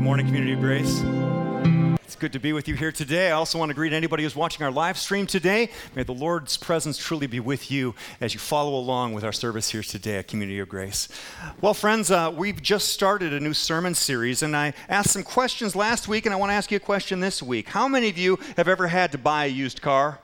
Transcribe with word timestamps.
morning, 0.00 0.24
Community 0.24 0.54
of 0.54 0.60
Grace. 0.60 1.02
It's 2.02 2.16
good 2.16 2.32
to 2.32 2.38
be 2.38 2.54
with 2.54 2.66
you 2.66 2.74
here 2.74 2.90
today. 2.90 3.28
I 3.28 3.32
also 3.32 3.58
want 3.58 3.68
to 3.68 3.74
greet 3.74 3.92
anybody 3.92 4.22
who's 4.22 4.34
watching 4.34 4.64
our 4.64 4.70
live 4.70 4.96
stream 4.96 5.26
today. 5.26 5.70
May 5.94 6.04
the 6.04 6.14
Lord's 6.14 6.56
presence 6.56 6.96
truly 6.96 7.26
be 7.26 7.38
with 7.38 7.70
you 7.70 7.94
as 8.18 8.32
you 8.32 8.40
follow 8.40 8.74
along 8.74 9.12
with 9.12 9.24
our 9.24 9.32
service 9.32 9.68
here 9.68 9.82
today 9.82 10.16
at 10.16 10.26
Community 10.26 10.58
of 10.58 10.70
Grace. 10.70 11.08
Well, 11.60 11.74
friends, 11.74 12.10
uh, 12.10 12.32
we've 12.34 12.62
just 12.62 12.88
started 12.88 13.34
a 13.34 13.40
new 13.40 13.52
sermon 13.52 13.94
series, 13.94 14.42
and 14.42 14.56
I 14.56 14.72
asked 14.88 15.10
some 15.10 15.22
questions 15.22 15.76
last 15.76 16.08
week, 16.08 16.24
and 16.24 16.34
I 16.34 16.38
want 16.38 16.48
to 16.48 16.54
ask 16.54 16.70
you 16.70 16.78
a 16.78 16.80
question 16.80 17.20
this 17.20 17.42
week. 17.42 17.68
How 17.68 17.86
many 17.86 18.08
of 18.08 18.16
you 18.16 18.38
have 18.56 18.68
ever 18.68 18.88
had 18.88 19.12
to 19.12 19.18
buy 19.18 19.44
a 19.44 19.48
used 19.48 19.82
car? 19.82 20.18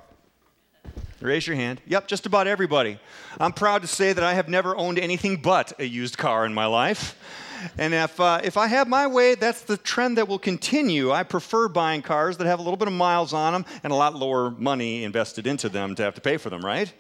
Raise 1.21 1.47
your 1.47 1.57
hand. 1.57 1.83
Yep, 1.87 2.09
just 2.09 2.25
about 2.25 2.47
everybody. 2.47 2.99
I'm 3.39 3.53
proud 3.53 3.83
to 3.83 3.89
say 3.89 4.15
that 4.15 4.25
I 4.25 4.33
have 4.33 4.49
never 4.49 4.75
owned 4.75 4.99
anything 4.99 5.37
but 5.37 5.79
a 5.79 5.85
used 5.85 6.17
car 6.17 6.47
in 6.47 6.55
my 6.55 6.67
life. 6.67 7.15
And 7.79 7.95
if, 7.95 8.19
uh, 8.21 8.41
if 8.43 8.57
I 8.57 8.67
have 8.67 8.89
my 8.89 9.07
way, 9.07 9.35
that's 9.35 9.63
the 9.63 9.77
trend 9.77 10.19
that 10.19 10.29
will 10.29 10.39
continue. 10.39 11.13
I 11.13 11.23
prefer 11.23 11.69
buying 11.69 12.03
cars 12.03 12.37
that 12.39 12.47
have 12.47 12.59
a 12.59 12.63
little 12.63 12.77
bit 12.77 12.89
of 12.89 12.95
miles 12.95 13.33
on 13.33 13.53
them 13.53 13.65
and 13.83 13.93
a 13.93 13.97
lot 13.97 14.15
lower 14.15 14.51
money 14.51 15.05
invested 15.05 15.47
into 15.47 15.69
them 15.69 15.95
to 15.97 16.03
have 16.03 16.15
to 16.15 16.21
pay 16.21 16.37
for 16.37 16.51
them, 16.51 16.65
right? 16.65 16.93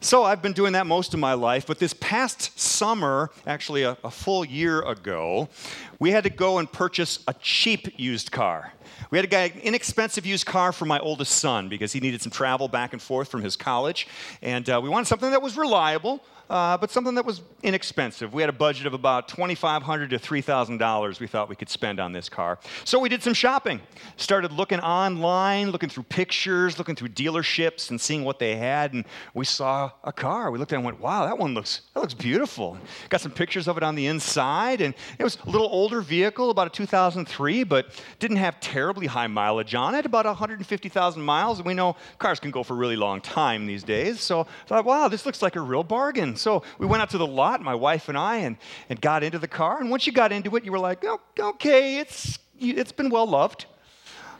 So 0.00 0.22
I've 0.22 0.42
been 0.42 0.52
doing 0.52 0.74
that 0.74 0.86
most 0.86 1.12
of 1.12 1.18
my 1.18 1.34
life, 1.34 1.66
but 1.66 1.80
this 1.80 1.92
past 1.94 2.58
summer, 2.58 3.30
actually 3.46 3.82
a, 3.82 3.96
a, 4.04 4.10
full 4.10 4.44
year 4.44 4.80
ago, 4.82 5.48
we 5.98 6.12
had 6.12 6.22
to 6.22 6.30
go 6.30 6.58
and 6.58 6.70
purchase 6.70 7.18
a 7.26 7.34
cheap 7.34 7.98
used 7.98 8.30
car. 8.30 8.72
We 9.10 9.18
had 9.18 9.22
to 9.22 9.28
get 9.28 9.54
an 9.54 9.60
inexpensive 9.60 10.26
used 10.26 10.46
car 10.46 10.72
for 10.72 10.84
my 10.84 10.98
oldest 10.98 11.32
son 11.32 11.68
because 11.68 11.92
he 11.92 12.00
needed 12.00 12.22
some 12.22 12.32
travel 12.32 12.68
back 12.68 12.92
and 12.92 13.00
forth 13.00 13.28
from 13.30 13.42
his 13.42 13.56
college, 13.56 14.06
and 14.42 14.68
uh, 14.68 14.80
we 14.82 14.88
wanted 14.88 15.06
something 15.06 15.30
that 15.30 15.42
was 15.42 15.56
reliable, 15.56 16.22
uh, 16.50 16.76
but 16.78 16.90
something 16.90 17.14
that 17.14 17.24
was 17.26 17.42
inexpensive. 17.62 18.32
We 18.32 18.42
had 18.42 18.48
a 18.48 18.54
budget 18.54 18.86
of 18.86 18.94
about 18.94 19.28
$2,500 19.28 20.10
to 20.10 20.18
$3,000 20.18 21.20
we 21.20 21.26
thought 21.26 21.48
we 21.48 21.56
could 21.56 21.68
spend 21.68 22.00
on 22.00 22.12
this 22.12 22.28
car. 22.28 22.58
So 22.84 22.98
we 22.98 23.08
did 23.08 23.22
some 23.22 23.34
shopping. 23.34 23.80
Started 24.16 24.52
looking 24.52 24.80
online, 24.80 25.70
looking 25.70 25.88
through 25.88 26.04
pictures, 26.04 26.78
looking 26.78 26.94
through 26.94 27.08
dealerships 27.08 27.90
and 27.90 28.00
seeing 28.00 28.24
what 28.24 28.38
they 28.38 28.56
had. 28.56 28.94
And 28.94 29.04
we 29.34 29.44
saw 29.44 29.90
a 30.04 30.12
car. 30.12 30.50
We 30.50 30.58
looked 30.58 30.72
at 30.72 30.76
it 30.76 30.78
and 30.78 30.86
went, 30.86 31.00
wow, 31.00 31.26
that 31.26 31.38
one 31.38 31.54
looks, 31.54 31.82
that 31.94 32.00
looks 32.00 32.14
beautiful. 32.14 32.78
Got 33.08 33.20
some 33.20 33.32
pictures 33.32 33.68
of 33.68 33.76
it 33.76 33.82
on 33.82 33.94
the 33.94 34.06
inside. 34.06 34.80
And 34.80 34.94
it 35.18 35.24
was 35.24 35.38
a 35.46 35.50
little 35.50 35.68
older 35.68 36.00
vehicle, 36.00 36.50
about 36.50 36.66
a 36.66 36.70
2003, 36.70 37.64
but 37.64 37.88
didn't 38.18 38.38
have 38.38 38.60
terribly 38.88 39.06
high 39.06 39.26
mileage 39.26 39.74
on 39.74 39.94
it, 39.94 40.06
about 40.06 40.24
150,000 40.24 41.20
miles. 41.20 41.58
And 41.58 41.66
we 41.66 41.74
know 41.74 41.94
cars 42.18 42.40
can 42.40 42.50
go 42.50 42.62
for 42.62 42.72
a 42.72 42.76
really 42.76 42.96
long 42.96 43.20
time 43.20 43.66
these 43.66 43.82
days. 43.82 44.18
So 44.18 44.40
I 44.40 44.44
thought, 44.66 44.86
wow, 44.86 45.08
this 45.08 45.26
looks 45.26 45.42
like 45.42 45.56
a 45.56 45.60
real 45.60 45.82
bargain. 45.82 46.36
So 46.36 46.62
we 46.78 46.86
went 46.86 47.02
out 47.02 47.10
to 47.10 47.18
the 47.18 47.26
lot, 47.26 47.60
my 47.60 47.74
wife 47.74 48.08
and 48.08 48.16
I, 48.16 48.36
and, 48.36 48.56
and 48.88 48.98
got 48.98 49.22
into 49.22 49.38
the 49.38 49.46
car. 49.46 49.78
And 49.78 49.90
once 49.90 50.06
you 50.06 50.12
got 50.14 50.32
into 50.32 50.56
it, 50.56 50.64
you 50.64 50.72
were 50.72 50.78
like, 50.78 51.04
oh, 51.04 51.20
okay, 51.38 51.98
it's, 51.98 52.38
it's 52.58 52.90
been 52.90 53.10
well 53.10 53.26
loved. 53.26 53.66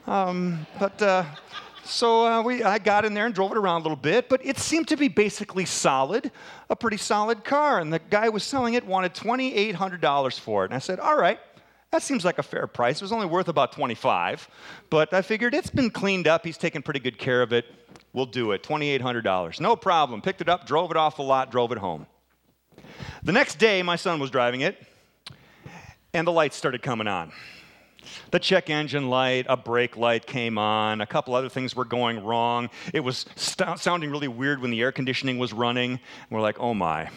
Um, 0.07 0.67
but 0.79 1.03
uh, 1.03 1.27
so 1.85 2.25
uh, 2.25 2.43
we, 2.43 2.63
I 2.63 2.79
got 2.79 3.05
in 3.05 3.13
there 3.13 3.27
and 3.27 3.35
drove 3.35 3.53
it 3.53 3.59
around 3.59 3.83
a 3.83 3.85
little 3.85 3.97
bit, 3.97 4.31
but 4.31 4.41
it 4.47 4.59
seemed 4.59 4.89
to 4.89 4.97
be 4.97 5.09
basically 5.09 5.67
solid, 5.67 6.31
a 6.71 6.77
pretty 6.77 6.97
solid 6.97 7.45
car. 7.45 7.81
And 7.81 7.93
the 7.93 7.99
guy 7.99 8.31
was 8.31 8.45
selling 8.45 8.73
it 8.73 8.87
wanted 8.87 9.13
$2,800 9.13 10.41
for 10.41 10.65
it. 10.65 10.69
And 10.69 10.75
I 10.75 10.79
said, 10.79 11.01
all 11.01 11.19
right, 11.19 11.39
that 11.91 12.03
seems 12.03 12.25
like 12.25 12.39
a 12.39 12.43
fair 12.43 12.67
price. 12.67 12.97
It 12.97 13.03
was 13.03 13.13
only 13.13 13.27
worth 13.27 13.49
about 13.49 13.73
25, 13.73 14.49
but 14.91 15.13
I 15.15 15.23
figured 15.23 15.55
it's 15.55 15.71
been 15.71 15.91
cleaned 15.91 16.29
up. 16.29 16.45
He's 16.45 16.59
taken 16.59 16.83
pretty 16.83 17.01
good 17.01 17.19
care 17.19 17.41
of 17.41 17.53
it. 17.53 17.65
We'll 18.13 18.27
do 18.27 18.53
it. 18.53 18.63
$2,800. 18.63 19.61
No 19.61 19.77
problem. 19.77 20.21
Picked 20.21 20.41
it 20.41 20.49
up, 20.49 20.67
drove 20.67 20.91
it 20.91 20.97
off 20.97 21.17
the 21.17 21.23
lot, 21.23 21.51
drove 21.51 21.73
it 21.73 21.79
home. 21.79 22.07
The 23.23 23.33
next 23.33 23.59
day, 23.59 23.83
my 23.83 23.97
son 23.97 24.21
was 24.21 24.31
driving 24.31 24.61
it, 24.61 24.77
and 26.13 26.27
the 26.27 26.33
lights 26.33 26.57
started 26.57 26.83
coming 26.83 27.09
on. 27.09 27.33
The 28.31 28.39
check 28.39 28.71
engine 28.71 29.11
light, 29.11 29.47
a 29.49 29.57
brake 29.57 29.97
light 29.97 30.27
came 30.27 30.57
on, 30.59 31.01
a 31.01 31.07
couple 31.07 31.35
other 31.35 31.49
things 31.49 31.75
were 31.75 31.85
going 31.85 32.23
wrong. 32.25 32.71
It 32.95 33.01
was 33.01 33.27
st- 33.37 33.79
sounding 33.79 34.11
really 34.11 34.29
weird 34.29 34.61
when 34.61 34.71
the 34.71 34.81
air 34.81 34.93
conditioning 34.93 35.39
was 35.39 35.53
running. 35.53 36.01
We're 36.31 36.41
like, 36.41 36.59
oh 36.59 36.75
my. 36.75 37.11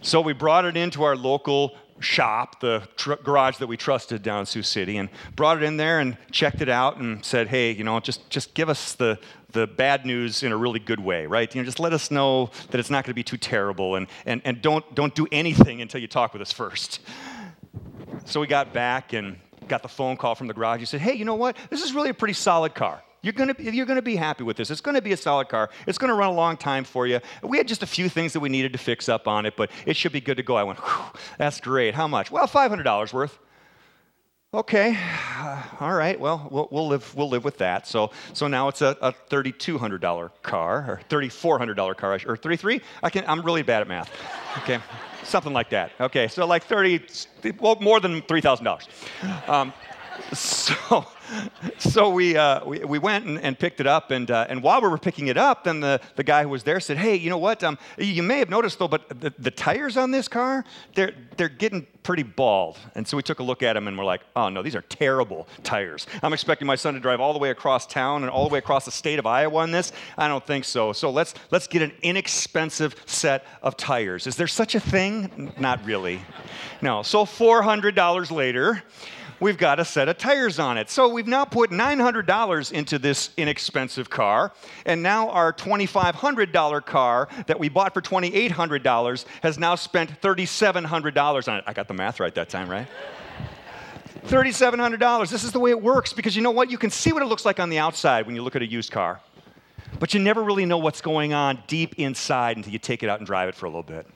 So 0.00 0.20
we 0.20 0.32
brought 0.32 0.64
it 0.64 0.76
into 0.76 1.02
our 1.02 1.16
local 1.16 1.76
shop, 2.00 2.60
the 2.60 2.86
tr- 2.96 3.14
garage 3.14 3.56
that 3.58 3.66
we 3.66 3.76
trusted 3.76 4.22
down 4.22 4.40
in 4.40 4.46
Sioux 4.46 4.62
City, 4.62 4.96
and 4.96 5.08
brought 5.34 5.56
it 5.56 5.62
in 5.62 5.76
there 5.76 6.00
and 6.00 6.16
checked 6.30 6.60
it 6.60 6.68
out 6.68 6.98
and 6.98 7.24
said, 7.24 7.48
hey, 7.48 7.72
you 7.72 7.84
know, 7.84 7.98
just, 8.00 8.28
just 8.30 8.54
give 8.54 8.68
us 8.68 8.94
the, 8.94 9.18
the 9.52 9.66
bad 9.66 10.04
news 10.04 10.42
in 10.42 10.52
a 10.52 10.56
really 10.56 10.78
good 10.78 11.00
way, 11.00 11.26
right? 11.26 11.54
You 11.54 11.60
know, 11.60 11.64
just 11.64 11.80
let 11.80 11.92
us 11.92 12.10
know 12.10 12.50
that 12.70 12.78
it's 12.78 12.90
not 12.90 13.04
going 13.04 13.12
to 13.12 13.14
be 13.14 13.22
too 13.22 13.38
terrible 13.38 13.96
and, 13.96 14.06
and, 14.26 14.42
and 14.44 14.60
don't, 14.60 14.94
don't 14.94 15.14
do 15.14 15.26
anything 15.32 15.80
until 15.80 16.00
you 16.00 16.08
talk 16.08 16.32
with 16.32 16.42
us 16.42 16.52
first. 16.52 17.00
So 18.24 18.40
we 18.40 18.46
got 18.46 18.72
back 18.72 19.12
and 19.12 19.38
got 19.68 19.82
the 19.82 19.88
phone 19.88 20.16
call 20.16 20.34
from 20.34 20.46
the 20.46 20.54
garage. 20.54 20.80
He 20.80 20.86
said, 20.86 21.00
hey, 21.00 21.14
you 21.14 21.24
know 21.24 21.34
what? 21.34 21.56
This 21.70 21.82
is 21.82 21.92
really 21.92 22.10
a 22.10 22.14
pretty 22.14 22.34
solid 22.34 22.74
car. 22.74 23.02
You're 23.26 23.32
going 23.32 23.52
to 23.52 23.72
you're 23.72 23.86
going 23.86 23.96
to 23.96 24.02
be 24.02 24.14
happy 24.14 24.44
with 24.44 24.56
this. 24.56 24.70
It's 24.70 24.80
going 24.80 24.94
to 24.94 25.02
be 25.02 25.10
a 25.10 25.16
solid 25.16 25.48
car. 25.48 25.68
It's 25.88 25.98
going 25.98 26.10
to 26.10 26.14
run 26.14 26.28
a 26.28 26.32
long 26.32 26.56
time 26.56 26.84
for 26.84 27.08
you. 27.08 27.18
We 27.42 27.58
had 27.58 27.66
just 27.66 27.82
a 27.82 27.86
few 27.86 28.08
things 28.08 28.32
that 28.34 28.38
we 28.38 28.48
needed 28.48 28.72
to 28.74 28.78
fix 28.78 29.08
up 29.08 29.26
on 29.26 29.46
it, 29.46 29.56
but 29.56 29.72
it 29.84 29.96
should 29.96 30.12
be 30.12 30.20
good 30.20 30.36
to 30.36 30.44
go. 30.44 30.54
I 30.54 30.62
went, 30.62 30.78
that's 31.36 31.58
great. 31.60 31.96
How 31.96 32.06
much? 32.06 32.30
Well, 32.30 32.46
$500 32.46 33.12
worth. 33.12 33.36
Okay, 34.54 34.96
uh, 35.38 35.62
all 35.80 35.92
right. 35.92 36.20
Well, 36.20 36.68
well, 36.70 36.86
live 36.86 37.16
we'll 37.16 37.28
live 37.28 37.42
with 37.42 37.58
that. 37.58 37.88
So 37.88 38.12
so 38.32 38.46
now 38.46 38.68
it's 38.68 38.80
a, 38.80 38.96
a 39.02 39.12
$3,200 39.28 40.30
car 40.44 40.84
or 40.88 41.00
$3,400 41.10 41.96
car 41.96 42.20
or 42.28 42.36
33. 42.36 42.80
I 43.02 43.10
can 43.10 43.24
I'm 43.26 43.42
really 43.42 43.62
bad 43.62 43.82
at 43.82 43.88
math. 43.88 44.08
Okay, 44.58 44.78
something 45.24 45.52
like 45.52 45.70
that. 45.70 45.90
Okay, 46.00 46.28
so 46.28 46.46
like 46.46 46.62
30, 46.62 47.06
well, 47.58 47.76
more 47.80 47.98
than 47.98 48.22
$3,000. 48.22 49.48
Um, 49.48 49.72
so 50.32 51.06
so 51.78 52.10
we, 52.10 52.36
uh, 52.36 52.64
we, 52.64 52.78
we, 52.80 52.98
went 52.98 53.26
and, 53.26 53.38
and, 53.40 53.58
picked 53.58 53.80
it 53.80 53.86
up, 53.86 54.10
and, 54.10 54.30
uh, 54.30 54.46
and 54.48 54.62
while 54.62 54.80
we 54.80 54.88
were 54.88 54.98
picking 54.98 55.28
it 55.28 55.36
up, 55.36 55.64
then 55.64 55.80
the, 55.80 56.00
the 56.16 56.24
guy 56.24 56.42
who 56.42 56.48
was 56.48 56.62
there 56.62 56.80
said, 56.80 56.96
Hey, 56.96 57.16
you 57.16 57.30
know 57.30 57.38
what? 57.38 57.62
Um, 57.64 57.78
you 57.98 58.22
may 58.22 58.38
have 58.38 58.50
noticed 58.50 58.78
though, 58.78 58.88
but 58.88 59.08
the, 59.20 59.32
the 59.38 59.50
tires 59.50 59.96
on 59.96 60.10
this 60.10 60.28
car, 60.28 60.64
they're, 60.94 61.12
they're 61.36 61.48
getting 61.48 61.86
pretty 62.02 62.22
bald. 62.22 62.78
And 62.94 63.06
so 63.06 63.16
we 63.16 63.22
took 63.22 63.40
a 63.40 63.42
look 63.42 63.62
at 63.62 63.72
them 63.72 63.88
and 63.88 63.98
we're 63.98 64.04
like, 64.04 64.22
Oh 64.34 64.48
no, 64.48 64.62
these 64.62 64.76
are 64.76 64.82
terrible 64.82 65.48
tires. 65.62 66.06
I'm 66.22 66.32
expecting 66.32 66.66
my 66.66 66.76
son 66.76 66.94
to 66.94 67.00
drive 67.00 67.20
all 67.20 67.32
the 67.32 67.38
way 67.38 67.50
across 67.50 67.86
town 67.86 68.22
and 68.22 68.30
all 68.30 68.48
the 68.48 68.52
way 68.52 68.58
across 68.58 68.84
the 68.84 68.90
state 68.90 69.18
of 69.18 69.26
Iowa 69.26 69.58
on 69.58 69.70
this. 69.70 69.92
I 70.16 70.28
don't 70.28 70.46
think 70.46 70.64
so. 70.64 70.92
So 70.92 71.10
let's, 71.10 71.34
let's 71.50 71.66
get 71.66 71.82
an 71.82 71.92
inexpensive 72.02 72.94
set 73.06 73.44
of 73.62 73.76
tires. 73.76 74.26
Is 74.26 74.36
there 74.36 74.46
such 74.46 74.74
a 74.74 74.80
thing? 74.80 75.52
Not 75.58 75.84
really. 75.84 76.20
No. 76.80 77.02
So 77.02 77.24
$400 77.24 78.30
later, 78.30 78.82
we've 79.40 79.58
got 79.58 79.80
a 79.80 79.84
set 79.84 80.08
of 80.08 80.18
tires 80.18 80.58
on 80.58 80.78
it. 80.78 80.90
So 80.90 81.08
we've 81.08 81.26
now 81.26 81.44
put 81.44 81.70
$900 81.70 82.72
into 82.72 82.98
this 82.98 83.30
inexpensive 83.36 84.10
car, 84.10 84.52
and 84.84 85.02
now 85.02 85.30
our 85.30 85.52
$2,500 85.52 86.86
car 86.86 87.28
that 87.46 87.58
we 87.58 87.68
bought 87.68 87.94
for 87.94 88.00
$2,800 88.00 89.24
has 89.42 89.58
now 89.58 89.74
spent 89.74 90.20
$3,700 90.20 91.48
on 91.48 91.58
it. 91.58 91.64
I 91.66 91.72
got 91.72 91.88
the 91.88 91.94
math 91.94 92.20
right 92.20 92.34
that 92.34 92.48
time, 92.48 92.68
right? 92.68 92.86
$3,700. 94.26 95.30
This 95.30 95.44
is 95.44 95.52
the 95.52 95.60
way 95.60 95.70
it 95.70 95.80
works 95.80 96.12
because 96.12 96.34
you 96.34 96.42
know 96.42 96.50
what? 96.50 96.70
You 96.70 96.78
can 96.78 96.90
see 96.90 97.12
what 97.12 97.22
it 97.22 97.26
looks 97.26 97.44
like 97.44 97.60
on 97.60 97.70
the 97.70 97.78
outside 97.78 98.26
when 98.26 98.34
you 98.34 98.42
look 98.42 98.56
at 98.56 98.62
a 98.62 98.66
used 98.66 98.90
car, 98.90 99.20
but 100.00 100.14
you 100.14 100.20
never 100.20 100.42
really 100.42 100.66
know 100.66 100.78
what's 100.78 101.00
going 101.00 101.32
on 101.32 101.62
deep 101.68 101.94
inside 101.98 102.56
until 102.56 102.72
you 102.72 102.78
take 102.80 103.04
it 103.04 103.08
out 103.08 103.20
and 103.20 103.26
drive 103.26 103.48
it 103.48 103.54
for 103.54 103.66
a 103.66 103.68
little 103.68 103.84
bit. 103.84 104.06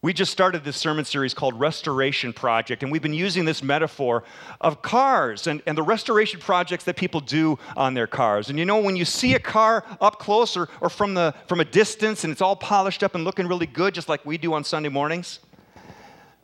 We 0.00 0.12
just 0.12 0.30
started 0.30 0.62
this 0.62 0.76
sermon 0.76 1.04
series 1.04 1.34
called 1.34 1.58
Restoration 1.58 2.32
Project, 2.32 2.84
and 2.84 2.92
we've 2.92 3.02
been 3.02 3.12
using 3.12 3.44
this 3.44 3.64
metaphor 3.64 4.22
of 4.60 4.80
cars 4.80 5.48
and, 5.48 5.60
and 5.66 5.76
the 5.76 5.82
restoration 5.82 6.38
projects 6.38 6.84
that 6.84 6.94
people 6.94 7.20
do 7.20 7.58
on 7.76 7.94
their 7.94 8.06
cars. 8.06 8.48
And 8.48 8.60
you 8.60 8.64
know, 8.64 8.78
when 8.78 8.94
you 8.94 9.04
see 9.04 9.34
a 9.34 9.40
car 9.40 9.84
up 10.00 10.20
close 10.20 10.56
or, 10.56 10.68
or 10.80 10.88
from, 10.88 11.14
the, 11.14 11.34
from 11.48 11.58
a 11.58 11.64
distance 11.64 12.22
and 12.22 12.30
it's 12.30 12.40
all 12.40 12.54
polished 12.54 13.02
up 13.02 13.16
and 13.16 13.24
looking 13.24 13.48
really 13.48 13.66
good, 13.66 13.92
just 13.92 14.08
like 14.08 14.24
we 14.24 14.38
do 14.38 14.54
on 14.54 14.62
Sunday 14.62 14.88
mornings, 14.88 15.40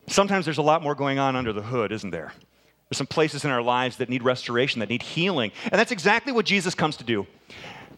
sometimes 0.09 0.45
there's 0.45 0.59
a 0.59 0.63
lot 0.63 0.83
more 0.83 0.97
going 0.97 1.21
on 1.21 1.37
under 1.37 1.53
the 1.53 1.63
hood, 1.63 1.93
isn't 1.93 2.11
there? 2.11 2.33
There's 2.89 2.99
some 2.99 3.07
places 3.07 3.45
in 3.45 3.53
our 3.53 3.63
lives 3.63 3.99
that 3.99 4.09
need 4.09 4.25
restoration, 4.25 4.81
that 4.81 4.89
need 4.89 5.03
healing. 5.03 5.53
And 5.63 5.75
that's 5.79 5.93
exactly 5.93 6.33
what 6.33 6.45
Jesus 6.45 6.75
comes 6.75 6.97
to 6.97 7.05
do. 7.05 7.25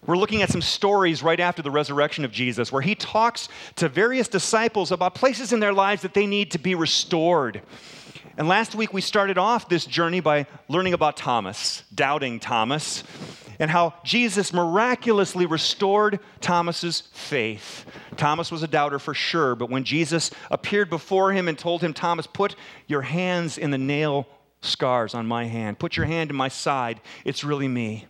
We're 0.05 0.17
looking 0.17 0.43
at 0.43 0.51
some 0.51 0.63
stories 0.63 1.23
right 1.23 1.41
after 1.41 1.63
the 1.63 1.71
resurrection 1.71 2.25
of 2.25 2.33
Jesus 2.33 2.71
where 2.71 2.83
he 2.83 2.95
talks 2.95 3.49
to 3.77 3.89
various 3.89 4.29
disciples 4.29 4.93
about 4.93 5.15
places 5.15 5.53
in 5.53 5.61
their 5.61 5.73
lives 5.73 6.03
that 6.03 6.15
they 6.15 6.27
need 6.27 6.51
to 6.53 6.59
be 6.59 6.75
restored. 6.75 7.63
And 8.37 8.49
last 8.49 8.75
week 8.75 8.93
we 8.93 9.01
started 9.01 9.39
off 9.39 9.69
this 9.69 9.87
journey 9.87 10.21
by 10.21 10.47
learning 10.69 10.93
about 10.93 11.17
Thomas, 11.17 11.83
doubting 11.95 12.39
Thomas, 12.39 13.03
and 13.59 13.71
how 13.71 13.95
Jesus 14.05 14.53
miraculously 14.53 15.47
restored 15.47 16.21
Thomas's 16.43 17.05
faith. 17.13 17.87
Thomas 18.19 18.53
was 18.53 18.63
a 18.63 18.69
doubter 18.69 18.99
for 18.99 19.15
sure, 19.15 19.55
but 19.55 19.71
when 19.71 19.85
Jesus 19.85 20.31
appeared 20.51 20.91
before 20.91 21.33
him 21.33 21.49
and 21.49 21.59
told 21.59 21.81
him, 21.81 21.95
Thomas, 21.95 22.27
put 22.27 22.55
your 22.87 23.03
hands 23.03 23.57
in 23.57 23.71
the 23.71 23.79
nail 23.79 24.27
scars 24.61 25.15
on 25.15 25.27
my 25.27 25.45
hand, 25.45 25.79
put 25.79 25.97
your 25.97 26.07
hand 26.07 26.31
in 26.31 26.37
my 26.37 26.49
side, 26.49 27.01
it's 27.25 27.43
really 27.43 27.69
me. 27.69 28.07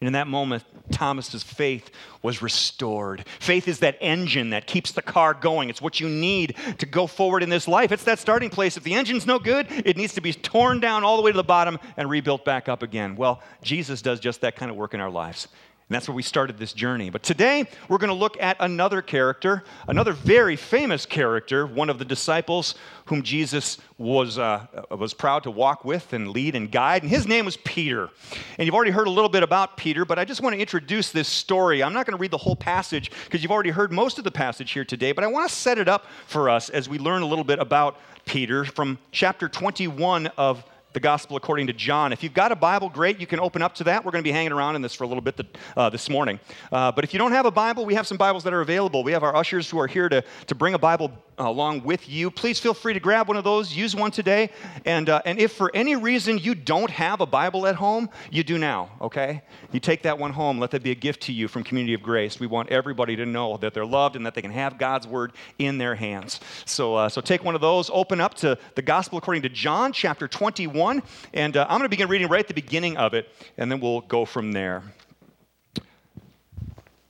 And 0.00 0.08
in 0.08 0.12
that 0.12 0.26
moment, 0.26 0.62
Thomas's 0.90 1.42
faith 1.42 1.90
was 2.20 2.42
restored. 2.42 3.24
Faith 3.40 3.66
is 3.66 3.78
that 3.78 3.96
engine 4.02 4.50
that 4.50 4.66
keeps 4.66 4.92
the 4.92 5.00
car 5.00 5.32
going. 5.32 5.70
It's 5.70 5.80
what 5.80 6.00
you 6.00 6.08
need 6.08 6.54
to 6.78 6.84
go 6.84 7.06
forward 7.06 7.42
in 7.42 7.48
this 7.48 7.66
life. 7.66 7.90
It's 7.90 8.04
that 8.04 8.18
starting 8.18 8.50
place. 8.50 8.76
If 8.76 8.82
the 8.82 8.92
engine's 8.92 9.26
no 9.26 9.38
good, 9.38 9.66
it 9.70 9.96
needs 9.96 10.12
to 10.14 10.20
be 10.20 10.34
torn 10.34 10.80
down 10.80 11.02
all 11.02 11.16
the 11.16 11.22
way 11.22 11.32
to 11.32 11.36
the 11.36 11.42
bottom 11.42 11.78
and 11.96 12.10
rebuilt 12.10 12.44
back 12.44 12.68
up 12.68 12.82
again. 12.82 13.16
Well, 13.16 13.40
Jesus 13.62 14.02
does 14.02 14.20
just 14.20 14.42
that 14.42 14.54
kind 14.54 14.70
of 14.70 14.76
work 14.76 14.92
in 14.92 15.00
our 15.00 15.10
lives. 15.10 15.48
And 15.88 15.94
that's 15.94 16.08
where 16.08 16.16
we 16.16 16.22
started 16.24 16.58
this 16.58 16.72
journey. 16.72 17.10
But 17.10 17.22
today, 17.22 17.64
we're 17.88 17.98
going 17.98 18.08
to 18.08 18.14
look 18.14 18.36
at 18.40 18.56
another 18.58 19.00
character, 19.02 19.62
another 19.86 20.12
very 20.12 20.56
famous 20.56 21.06
character, 21.06 21.64
one 21.64 21.88
of 21.88 22.00
the 22.00 22.04
disciples 22.04 22.74
whom 23.04 23.22
Jesus 23.22 23.78
was, 23.96 24.36
uh, 24.36 24.66
was 24.90 25.14
proud 25.14 25.44
to 25.44 25.50
walk 25.52 25.84
with 25.84 26.12
and 26.12 26.30
lead 26.30 26.56
and 26.56 26.72
guide. 26.72 27.02
And 27.02 27.10
his 27.10 27.28
name 27.28 27.44
was 27.44 27.56
Peter. 27.58 28.10
And 28.58 28.66
you've 28.66 28.74
already 28.74 28.90
heard 28.90 29.06
a 29.06 29.10
little 29.10 29.28
bit 29.28 29.44
about 29.44 29.76
Peter, 29.76 30.04
but 30.04 30.18
I 30.18 30.24
just 30.24 30.42
want 30.42 30.54
to 30.54 30.60
introduce 30.60 31.12
this 31.12 31.28
story. 31.28 31.84
I'm 31.84 31.92
not 31.92 32.04
going 32.04 32.16
to 32.16 32.20
read 32.20 32.32
the 32.32 32.36
whole 32.36 32.56
passage 32.56 33.12
because 33.24 33.44
you've 33.44 33.52
already 33.52 33.70
heard 33.70 33.92
most 33.92 34.18
of 34.18 34.24
the 34.24 34.32
passage 34.32 34.72
here 34.72 34.84
today, 34.84 35.12
but 35.12 35.22
I 35.22 35.28
want 35.28 35.48
to 35.48 35.54
set 35.54 35.78
it 35.78 35.86
up 35.86 36.06
for 36.26 36.50
us 36.50 36.68
as 36.68 36.88
we 36.88 36.98
learn 36.98 37.22
a 37.22 37.26
little 37.26 37.44
bit 37.44 37.60
about 37.60 37.96
Peter 38.24 38.64
from 38.64 38.98
chapter 39.12 39.48
21 39.48 40.26
of 40.36 40.64
the 40.96 41.00
gospel 41.00 41.36
according 41.36 41.66
to 41.66 41.74
John. 41.74 42.10
If 42.10 42.22
you've 42.22 42.32
got 42.32 42.52
a 42.52 42.56
Bible, 42.56 42.88
great. 42.88 43.20
You 43.20 43.26
can 43.26 43.38
open 43.38 43.60
up 43.60 43.74
to 43.74 43.84
that. 43.84 44.02
We're 44.02 44.12
going 44.12 44.24
to 44.24 44.26
be 44.26 44.32
hanging 44.32 44.52
around 44.52 44.76
in 44.76 44.82
this 44.82 44.94
for 44.94 45.04
a 45.04 45.06
little 45.06 45.20
bit 45.20 45.38
uh, 45.76 45.90
this 45.90 46.08
morning. 46.08 46.40
Uh, 46.72 46.90
but 46.90 47.04
if 47.04 47.12
you 47.12 47.18
don't 47.18 47.32
have 47.32 47.44
a 47.44 47.50
Bible, 47.50 47.84
we 47.84 47.92
have 47.92 48.06
some 48.06 48.16
Bibles 48.16 48.44
that 48.44 48.54
are 48.54 48.62
available. 48.62 49.04
We 49.04 49.12
have 49.12 49.22
our 49.22 49.36
ushers 49.36 49.68
who 49.68 49.78
are 49.78 49.86
here 49.86 50.08
to, 50.08 50.24
to 50.46 50.54
bring 50.54 50.72
a 50.72 50.78
Bible 50.78 51.12
along 51.38 51.82
with 51.82 52.08
you. 52.08 52.30
Please 52.30 52.58
feel 52.58 52.74
free 52.74 52.94
to 52.94 53.00
grab 53.00 53.28
one 53.28 53.36
of 53.36 53.44
those, 53.44 53.76
use 53.76 53.94
one 53.94 54.10
today. 54.10 54.50
And, 54.84 55.08
uh, 55.08 55.22
and 55.24 55.38
if 55.38 55.52
for 55.52 55.70
any 55.74 55.96
reason 55.96 56.38
you 56.38 56.54
don't 56.54 56.90
have 56.90 57.20
a 57.20 57.26
Bible 57.26 57.66
at 57.66 57.74
home, 57.74 58.08
you 58.30 58.42
do 58.42 58.58
now, 58.58 58.90
okay? 59.00 59.42
You 59.72 59.80
take 59.80 60.02
that 60.02 60.18
one 60.18 60.32
home, 60.32 60.58
let 60.58 60.70
that 60.70 60.82
be 60.82 60.92
a 60.92 60.94
gift 60.94 61.22
to 61.24 61.32
you 61.32 61.48
from 61.48 61.62
Community 61.62 61.94
of 61.94 62.02
Grace. 62.02 62.40
We 62.40 62.46
want 62.46 62.70
everybody 62.70 63.16
to 63.16 63.26
know 63.26 63.56
that 63.58 63.74
they're 63.74 63.84
loved 63.84 64.16
and 64.16 64.24
that 64.24 64.34
they 64.34 64.42
can 64.42 64.50
have 64.50 64.78
God's 64.78 65.06
Word 65.06 65.32
in 65.58 65.78
their 65.78 65.94
hands. 65.94 66.40
So, 66.64 66.94
uh, 66.94 67.08
so 67.08 67.20
take 67.20 67.44
one 67.44 67.54
of 67.54 67.60
those, 67.60 67.90
open 67.92 68.20
up 68.20 68.34
to 68.34 68.58
the 68.74 68.82
Gospel 68.82 69.18
according 69.18 69.42
to 69.42 69.48
John, 69.48 69.92
chapter 69.92 70.26
21, 70.28 70.85
and 71.34 71.56
uh, 71.56 71.64
I'm 71.68 71.78
going 71.78 71.82
to 71.82 71.88
begin 71.88 72.08
reading 72.08 72.28
right 72.28 72.40
at 72.40 72.48
the 72.48 72.54
beginning 72.54 72.96
of 72.96 73.14
it, 73.14 73.28
and 73.58 73.70
then 73.70 73.80
we'll 73.80 74.02
go 74.02 74.24
from 74.24 74.52
there. 74.52 74.82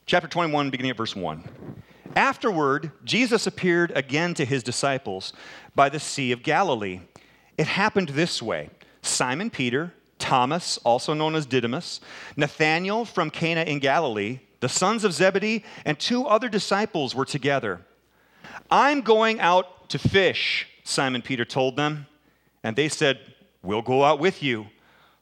Chapter 0.07 0.29
21, 0.29 0.71
beginning 0.71 0.91
at 0.91 0.97
verse 0.97 1.15
1. 1.15 1.45
Afterward, 2.15 2.93
Jesus 3.05 3.47
appeared 3.47 3.93
again 3.95 4.35
to 4.35 4.45
his 4.45 4.63
disciples 4.63 5.33
by 5.75 5.89
the 5.89 6.01
Sea 6.01 6.33
of 6.33 6.43
Galilee. 6.43 7.01
It 7.59 7.67
happened 7.67 8.11
this 8.11 8.41
way 8.41 8.71
Simon 9.03 9.51
Peter, 9.51 9.93
Thomas, 10.19 10.79
also 10.79 11.13
known 11.13 11.35
as 11.35 11.45
Didymus, 11.45 12.01
Nathanael 12.37 13.05
from 13.05 13.31
Cana 13.31 13.63
in 13.63 13.79
Galilee, 13.81 14.41
the 14.61 14.69
sons 14.69 15.05
of 15.05 15.13
Zebedee, 15.13 15.65
and 15.85 15.99
two 15.99 16.25
other 16.27 16.49
disciples 16.49 17.15
were 17.15 17.27
together. 17.27 17.83
I'm 18.71 19.03
going 19.03 19.41
out 19.41 19.91
to 19.91 19.99
fish, 19.99 20.67
Simon 20.85 21.23
Peter 21.23 21.45
told 21.45 21.77
them. 21.77 22.07
And 22.63 22.75
they 22.75 22.89
said, 22.89 23.21
We'll 23.67 23.83
go 23.83 24.05
out 24.05 24.21
with 24.21 24.43
you. 24.43 24.69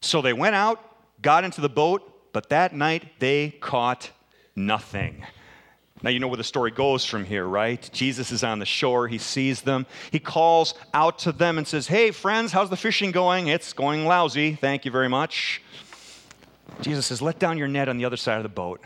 So 0.00 0.20
they 0.20 0.34
went 0.34 0.54
out, 0.54 0.80
got 1.22 1.44
into 1.44 1.60
the 1.60 1.68
boat, 1.68 2.32
but 2.32 2.50
that 2.50 2.74
night 2.74 3.18
they 3.18 3.50
caught 3.60 4.10
nothing. 4.54 5.24
Now, 6.02 6.10
you 6.10 6.18
know 6.18 6.28
where 6.28 6.36
the 6.36 6.44
story 6.44 6.70
goes 6.70 7.06
from 7.06 7.24
here, 7.24 7.46
right? 7.46 7.88
Jesus 7.90 8.30
is 8.30 8.44
on 8.44 8.58
the 8.58 8.66
shore. 8.66 9.08
He 9.08 9.16
sees 9.16 9.62
them. 9.62 9.86
He 10.10 10.18
calls 10.18 10.74
out 10.92 11.20
to 11.20 11.32
them 11.32 11.56
and 11.56 11.66
says, 11.66 11.86
Hey, 11.86 12.10
friends, 12.10 12.52
how's 12.52 12.68
the 12.68 12.76
fishing 12.76 13.10
going? 13.10 13.46
It's 13.46 13.72
going 13.72 14.04
lousy. 14.04 14.54
Thank 14.54 14.84
you 14.84 14.90
very 14.90 15.08
much. 15.08 15.62
Jesus 16.82 17.06
says, 17.06 17.22
Let 17.22 17.38
down 17.38 17.56
your 17.56 17.68
net 17.68 17.88
on 17.88 17.96
the 17.96 18.04
other 18.04 18.18
side 18.18 18.36
of 18.36 18.42
the 18.42 18.50
boat. 18.50 18.82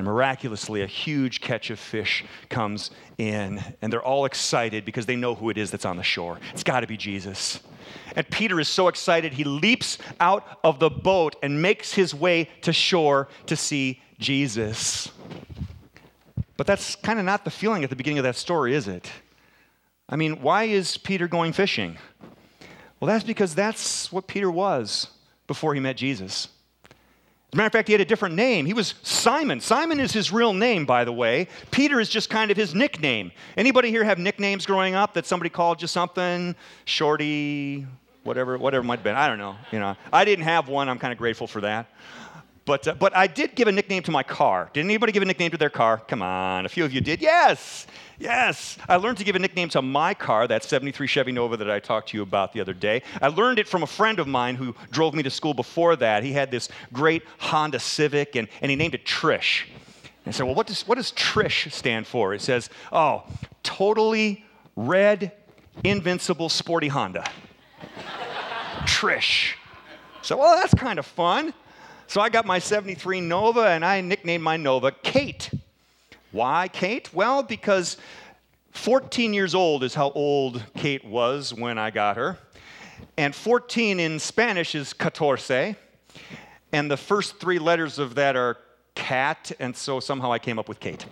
And 0.00 0.06
miraculously, 0.06 0.80
a 0.80 0.86
huge 0.86 1.42
catch 1.42 1.68
of 1.68 1.78
fish 1.78 2.24
comes 2.48 2.90
in. 3.18 3.62
And 3.82 3.92
they're 3.92 4.02
all 4.02 4.24
excited 4.24 4.86
because 4.86 5.04
they 5.04 5.14
know 5.14 5.34
who 5.34 5.50
it 5.50 5.58
is 5.58 5.70
that's 5.70 5.84
on 5.84 5.98
the 5.98 6.02
shore. 6.02 6.38
It's 6.54 6.64
got 6.64 6.80
to 6.80 6.86
be 6.86 6.96
Jesus. 6.96 7.60
And 8.16 8.26
Peter 8.30 8.58
is 8.60 8.66
so 8.66 8.88
excited, 8.88 9.34
he 9.34 9.44
leaps 9.44 9.98
out 10.18 10.58
of 10.64 10.78
the 10.78 10.88
boat 10.88 11.36
and 11.42 11.60
makes 11.60 11.92
his 11.92 12.14
way 12.14 12.48
to 12.62 12.72
shore 12.72 13.28
to 13.44 13.56
see 13.56 14.00
Jesus. 14.18 15.10
But 16.56 16.66
that's 16.66 16.96
kind 16.96 17.18
of 17.18 17.26
not 17.26 17.44
the 17.44 17.50
feeling 17.50 17.84
at 17.84 17.90
the 17.90 17.96
beginning 17.96 18.20
of 18.20 18.24
that 18.24 18.36
story, 18.36 18.74
is 18.74 18.88
it? 18.88 19.12
I 20.08 20.16
mean, 20.16 20.40
why 20.40 20.64
is 20.64 20.96
Peter 20.96 21.28
going 21.28 21.52
fishing? 21.52 21.98
Well, 23.00 23.06
that's 23.06 23.24
because 23.24 23.54
that's 23.54 24.10
what 24.10 24.26
Peter 24.26 24.50
was 24.50 25.08
before 25.46 25.74
he 25.74 25.80
met 25.80 25.98
Jesus. 25.98 26.48
As 27.50 27.54
a 27.54 27.56
matter 27.56 27.66
of 27.66 27.72
fact, 27.72 27.88
he 27.88 27.92
had 27.92 28.00
a 28.00 28.04
different 28.04 28.36
name. 28.36 28.64
He 28.64 28.72
was 28.72 28.94
Simon. 29.02 29.60
Simon 29.60 29.98
is 29.98 30.12
his 30.12 30.30
real 30.30 30.52
name, 30.52 30.86
by 30.86 31.04
the 31.04 31.12
way. 31.12 31.48
Peter 31.72 31.98
is 31.98 32.08
just 32.08 32.30
kind 32.30 32.52
of 32.52 32.56
his 32.56 32.76
nickname. 32.76 33.32
Anybody 33.56 33.90
here 33.90 34.04
have 34.04 34.20
nicknames 34.20 34.66
growing 34.66 34.94
up 34.94 35.14
that 35.14 35.26
somebody 35.26 35.50
called 35.50 35.82
you 35.82 35.88
something? 35.88 36.54
Shorty, 36.84 37.88
whatever, 38.22 38.56
whatever 38.56 38.84
might 38.84 39.00
have 39.00 39.04
been. 39.04 39.16
I 39.16 39.26
don't 39.26 39.38
know. 39.38 39.56
You 39.72 39.80
know, 39.80 39.96
I 40.12 40.24
didn't 40.24 40.44
have 40.44 40.68
one. 40.68 40.88
I'm 40.88 41.00
kind 41.00 41.10
of 41.12 41.18
grateful 41.18 41.48
for 41.48 41.60
that. 41.62 41.90
But, 42.64 42.86
uh, 42.86 42.94
but 42.94 43.16
I 43.16 43.26
did 43.26 43.54
give 43.54 43.68
a 43.68 43.72
nickname 43.72 44.02
to 44.04 44.10
my 44.10 44.22
car. 44.22 44.70
Did 44.72 44.84
anybody 44.84 45.12
give 45.12 45.22
a 45.22 45.26
nickname 45.26 45.50
to 45.50 45.56
their 45.56 45.70
car? 45.70 45.98
Come 45.98 46.22
on, 46.22 46.66
a 46.66 46.68
few 46.68 46.84
of 46.84 46.92
you 46.92 47.00
did. 47.00 47.20
Yes, 47.20 47.86
yes. 48.18 48.76
I 48.88 48.96
learned 48.96 49.18
to 49.18 49.24
give 49.24 49.34
a 49.34 49.38
nickname 49.38 49.70
to 49.70 49.82
my 49.82 50.14
car, 50.14 50.46
that 50.46 50.62
73 50.62 51.06
Chevy 51.06 51.32
Nova 51.32 51.56
that 51.56 51.70
I 51.70 51.80
talked 51.80 52.10
to 52.10 52.16
you 52.16 52.22
about 52.22 52.52
the 52.52 52.60
other 52.60 52.74
day. 52.74 53.02
I 53.20 53.28
learned 53.28 53.58
it 53.58 53.66
from 53.66 53.82
a 53.82 53.86
friend 53.86 54.18
of 54.18 54.28
mine 54.28 54.56
who 54.56 54.74
drove 54.90 55.14
me 55.14 55.22
to 55.22 55.30
school 55.30 55.54
before 55.54 55.96
that. 55.96 56.22
He 56.22 56.32
had 56.32 56.50
this 56.50 56.68
great 56.92 57.22
Honda 57.38 57.80
Civic, 57.80 58.36
and, 58.36 58.46
and 58.60 58.70
he 58.70 58.76
named 58.76 58.94
it 58.94 59.04
Trish. 59.04 59.64
And 60.24 60.34
I 60.34 60.36
said, 60.36 60.44
Well, 60.44 60.54
what 60.54 60.66
does, 60.66 60.86
what 60.86 60.96
does 60.96 61.12
Trish 61.12 61.72
stand 61.72 62.06
for? 62.06 62.34
It 62.34 62.42
says, 62.42 62.68
Oh, 62.92 63.24
totally 63.62 64.44
red, 64.76 65.32
invincible, 65.82 66.50
sporty 66.50 66.88
Honda. 66.88 67.24
Trish. 68.80 69.54
So, 70.22 70.36
well, 70.36 70.56
that's 70.56 70.74
kind 70.74 70.98
of 70.98 71.06
fun. 71.06 71.54
So 72.10 72.20
I 72.20 72.28
got 72.28 72.44
my 72.44 72.58
73 72.58 73.20
Nova 73.20 73.68
and 73.68 73.84
I 73.84 74.00
nicknamed 74.00 74.42
my 74.42 74.56
Nova 74.56 74.90
Kate. 74.90 75.48
Why 76.32 76.66
Kate? 76.66 77.08
Well, 77.14 77.44
because 77.44 77.98
14 78.72 79.32
years 79.32 79.54
old 79.54 79.84
is 79.84 79.94
how 79.94 80.10
old 80.10 80.60
Kate 80.74 81.04
was 81.04 81.54
when 81.54 81.78
I 81.78 81.92
got 81.92 82.16
her. 82.16 82.36
And 83.16 83.32
14 83.32 84.00
in 84.00 84.18
Spanish 84.18 84.74
is 84.74 84.92
catorce. 84.92 85.76
And 86.72 86.90
the 86.90 86.96
first 86.96 87.38
three 87.38 87.60
letters 87.60 88.00
of 88.00 88.16
that 88.16 88.34
are 88.34 88.56
cat, 88.96 89.52
and 89.60 89.76
so 89.76 90.00
somehow 90.00 90.32
I 90.32 90.40
came 90.40 90.58
up 90.58 90.68
with 90.68 90.80
Kate. 90.80 91.06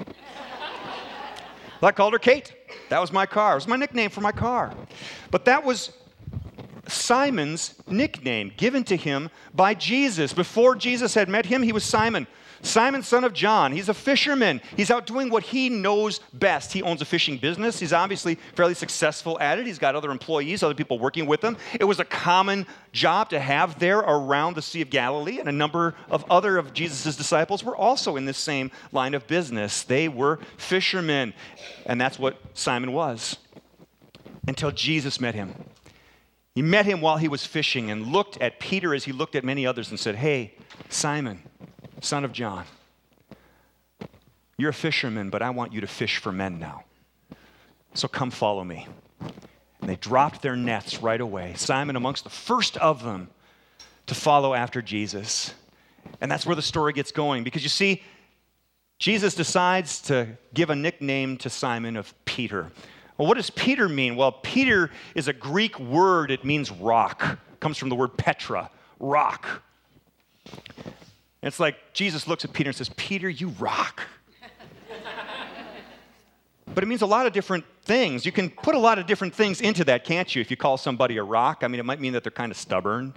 I 1.81 1.93
called 1.93 2.15
her 2.15 2.19
Kate. 2.19 2.53
That 2.89 3.01
was 3.01 3.13
my 3.13 3.25
car. 3.25 3.53
It 3.53 3.59
was 3.59 3.69
my 3.69 3.77
nickname 3.77 4.11
for 4.11 4.21
my 4.21 4.33
car. 4.33 4.75
But 5.31 5.45
that 5.45 5.63
was 5.63 5.93
Simon's 6.89 7.75
nickname 7.87 8.53
given 8.57 8.85
to 8.85 8.97
him 8.97 9.31
by 9.55 9.75
Jesus. 9.75 10.33
Before 10.33 10.75
Jesus 10.75 11.15
had 11.15 11.29
met 11.29 11.47
him, 11.47 11.63
he 11.63 11.73
was 11.73 11.85
Simon. 11.85 12.27
Simon, 12.63 13.03
son 13.03 13.25
of 13.25 13.33
John. 13.33 13.73
He's 13.73 13.89
a 13.89 13.95
fisherman. 13.95 14.61
He's 14.77 14.91
out 14.91 15.07
doing 15.07 15.31
what 15.31 15.45
he 15.45 15.69
knows 15.69 16.19
best. 16.33 16.73
He 16.73 16.83
owns 16.83 17.01
a 17.01 17.05
fishing 17.05 17.39
business. 17.39 17.79
He's 17.79 17.93
obviously 17.93 18.37
fairly 18.55 18.75
successful 18.75 19.39
at 19.41 19.59
it. 19.59 19.67
He's 19.67 19.79
got 19.79 19.95
other 19.95 20.11
employees, 20.11 20.63
other 20.63 20.75
people 20.75 20.99
working 20.99 21.27
with 21.27 21.43
him. 21.43 21.57
It 21.79 21.85
was 21.85 22.01
a 22.01 22.05
common 22.05 22.67
job 22.93 23.31
to 23.31 23.39
have 23.39 23.79
there 23.79 23.99
around 23.99 24.55
the 24.55 24.63
Sea 24.63 24.83
of 24.83 24.91
Galilee, 24.91 25.39
and 25.39 25.49
a 25.49 25.53
number 25.53 25.95
of 26.11 26.25
other 26.31 26.59
of 26.59 26.73
Jesus' 26.73 27.17
disciples 27.17 27.63
were 27.63 27.77
also 27.77 28.17
in 28.17 28.25
this 28.25 28.39
same 28.39 28.71
line 28.93 29.15
of 29.15 29.27
business. 29.27 29.83
They 29.85 30.09
were 30.09 30.41
fishermen, 30.57 31.35
and 31.87 32.01
that's 32.01 32.19
what 32.19 32.41
Simon 32.55 32.93
was 32.93 33.37
until 34.49 34.73
Jesus 34.73 35.21
met 35.21 35.35
him. 35.35 35.55
He 36.59 36.63
met 36.63 36.87
him 36.87 37.01
while 37.01 37.19
he 37.19 37.29
was 37.29 37.47
fishing 37.47 37.89
and 37.89 38.09
looked 38.09 38.37
at 38.39 38.59
Peter 38.59 38.93
as 38.93 39.05
he 39.05 39.13
looked 39.13 39.37
at 39.37 39.45
many 39.45 39.65
others 39.65 39.91
and 39.91 40.01
said, 40.01 40.17
Hey, 40.17 40.55
Simon, 40.89 41.41
son 42.01 42.25
of 42.25 42.33
John, 42.33 42.65
you're 44.57 44.71
a 44.71 44.75
fisherman, 44.75 45.31
but 45.31 45.41
I 45.41 45.51
want 45.51 45.73
you 45.73 45.81
to 45.81 45.87
fish 45.87 46.17
for 46.17 46.33
men 46.33 46.59
now. 46.59 46.83
So 47.95 48.09
come 48.09 48.33
follow 48.33 48.65
me. 48.65 48.89
And 49.21 49.89
they 49.89 49.95
dropped 49.95 50.43
their 50.43 50.57
nets 50.57 51.01
right 51.01 51.21
away. 51.21 51.55
Simon, 51.55 51.95
amongst 51.95 52.25
the 52.25 52.31
first 52.31 52.77
of 52.79 53.05
them, 53.05 53.29
to 54.09 54.17
follow 54.17 54.53
after 54.53 54.83
Jesus. 54.83 55.55
And 56.21 56.29
that's 56.29 56.45
where 56.45 56.57
the 56.57 56.61
story 56.61 56.93
gets 56.93 57.13
going 57.13 57.45
because 57.45 57.63
you 57.63 57.69
see, 57.69 58.03
Jesus 58.99 59.37
decides 59.37 60.01
to 60.03 60.27
give 60.55 60.71
a 60.71 60.75
nickname 60.75 61.37
to 61.37 61.51
Simon 61.51 61.97
of 61.97 62.13
Peter. 62.25 62.73
Well, 63.19 63.27
what 63.27 63.37
does 63.37 63.51
Peter 63.51 63.89
mean? 63.89 64.15
Well, 64.15 64.31
Peter 64.31 64.91
is 65.17 65.27
a 65.27 65.33
Greek 65.33 65.79
word, 65.81 66.31
it 66.31 66.45
means 66.45 66.71
rock. 66.71 67.39
It 67.53 67.61
comes 67.61 67.77
from 67.77 67.89
the 67.89 67.97
word 67.97 68.17
Petra, 68.17 68.71
rock. 69.01 69.63
And 70.47 70.95
it's 71.43 71.59
like 71.59 71.93
Jesus 71.93 72.29
looks 72.29 72.45
at 72.45 72.53
Peter 72.53 72.69
and 72.69 72.77
says, 72.77 72.91
Peter, 72.97 73.29
you 73.29 73.49
rock. 73.59 74.03
but 76.75 76.85
it 76.85 76.87
means 76.87 77.03
a 77.03 77.07
lot 77.07 77.27
of 77.27 77.33
different 77.33 77.65
things. 77.83 78.25
You 78.25 78.31
can 78.31 78.51
put 78.51 78.77
a 78.77 78.79
lot 78.79 79.01
of 79.01 79.07
different 79.07 79.35
things 79.35 79.61
into 79.61 79.83
that, 79.85 80.05
can't 80.05 80.33
you? 80.35 80.41
If 80.41 80.51
you 80.51 80.57
call 80.57 80.77
somebody 80.77 81.17
a 81.17 81.25
rock, 81.25 81.63
I 81.63 81.69
mean, 81.69 81.81
it 81.81 81.85
might 81.85 82.01
mean 82.01 82.13
that 82.13 82.23
they're 82.23 82.31
kind 82.31 82.53
of 82.53 82.57
stubborn. 82.57 83.15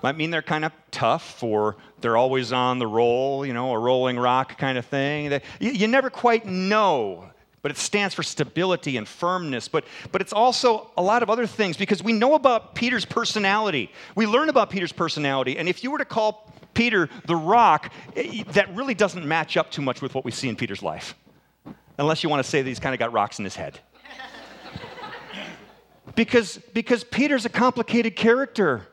Might 0.00 0.16
mean 0.16 0.30
they're 0.30 0.42
kind 0.42 0.64
of 0.64 0.70
tough 0.92 1.42
or 1.42 1.76
they're 2.00 2.16
always 2.16 2.52
on 2.52 2.78
the 2.78 2.86
roll, 2.86 3.44
you 3.44 3.52
know, 3.52 3.72
a 3.72 3.78
rolling 3.78 4.16
rock 4.16 4.58
kind 4.58 4.78
of 4.78 4.86
thing. 4.86 5.32
You, 5.58 5.72
you 5.72 5.88
never 5.88 6.08
quite 6.08 6.46
know 6.46 7.30
but 7.66 7.72
it 7.72 7.78
stands 7.78 8.14
for 8.14 8.22
stability 8.22 8.96
and 8.96 9.08
firmness. 9.08 9.66
But, 9.66 9.86
but 10.12 10.20
it's 10.20 10.32
also 10.32 10.88
a 10.96 11.02
lot 11.02 11.24
of 11.24 11.30
other 11.30 11.48
things 11.48 11.76
because 11.76 12.00
we 12.00 12.12
know 12.12 12.34
about 12.34 12.76
Peter's 12.76 13.04
personality. 13.04 13.90
We 14.14 14.24
learn 14.24 14.50
about 14.50 14.70
Peter's 14.70 14.92
personality. 14.92 15.58
And 15.58 15.68
if 15.68 15.82
you 15.82 15.90
were 15.90 15.98
to 15.98 16.04
call 16.04 16.48
Peter 16.74 17.08
the 17.24 17.34
rock, 17.34 17.92
eh, 18.14 18.44
that 18.52 18.72
really 18.76 18.94
doesn't 18.94 19.26
match 19.26 19.56
up 19.56 19.72
too 19.72 19.82
much 19.82 20.00
with 20.00 20.14
what 20.14 20.24
we 20.24 20.30
see 20.30 20.48
in 20.48 20.54
Peter's 20.54 20.80
life. 20.80 21.16
Unless 21.98 22.22
you 22.22 22.30
want 22.30 22.38
to 22.38 22.48
say 22.48 22.62
that 22.62 22.68
he's 22.68 22.78
kind 22.78 22.94
of 22.94 23.00
got 23.00 23.12
rocks 23.12 23.40
in 23.40 23.44
his 23.44 23.56
head. 23.56 23.80
because, 26.14 26.58
because 26.72 27.02
Peter's 27.02 27.46
a 27.46 27.48
complicated 27.48 28.14
character. 28.14 28.86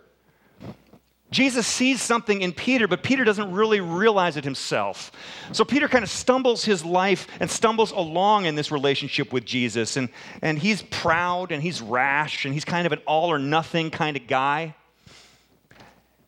Jesus 1.34 1.66
sees 1.66 2.02
something 2.02 2.42
in 2.42 2.54
Peter, 2.54 2.88
but 2.88 3.02
Peter 3.04 3.24
doesn't 3.24 3.52
really 3.52 3.82
realize 3.82 4.38
it 4.38 4.44
himself. 4.44 5.12
So 5.52 5.66
Peter 5.66 5.88
kind 5.88 6.04
of 6.04 6.10
stumbles 6.10 6.64
his 6.64 6.86
life 6.86 7.28
and 7.40 7.50
stumbles 7.50 7.92
along 7.92 8.46
in 8.46 8.56
this 8.56 8.72
relationship 8.72 9.34
with 9.34 9.44
Jesus. 9.44 9.98
And, 9.98 10.10
and 10.42 10.60
he's 10.60 10.84
proud 10.84 11.52
and 11.52 11.62
he's 11.62 11.82
rash 11.82 12.46
and 12.46 12.54
he's 12.54 12.64
kind 12.64 12.86
of 12.86 12.94
an 12.94 13.02
all 13.08 13.32
or 13.32 13.40
nothing 13.40 13.90
kind 13.90 14.16
of 14.16 14.28
guy. 14.28 14.76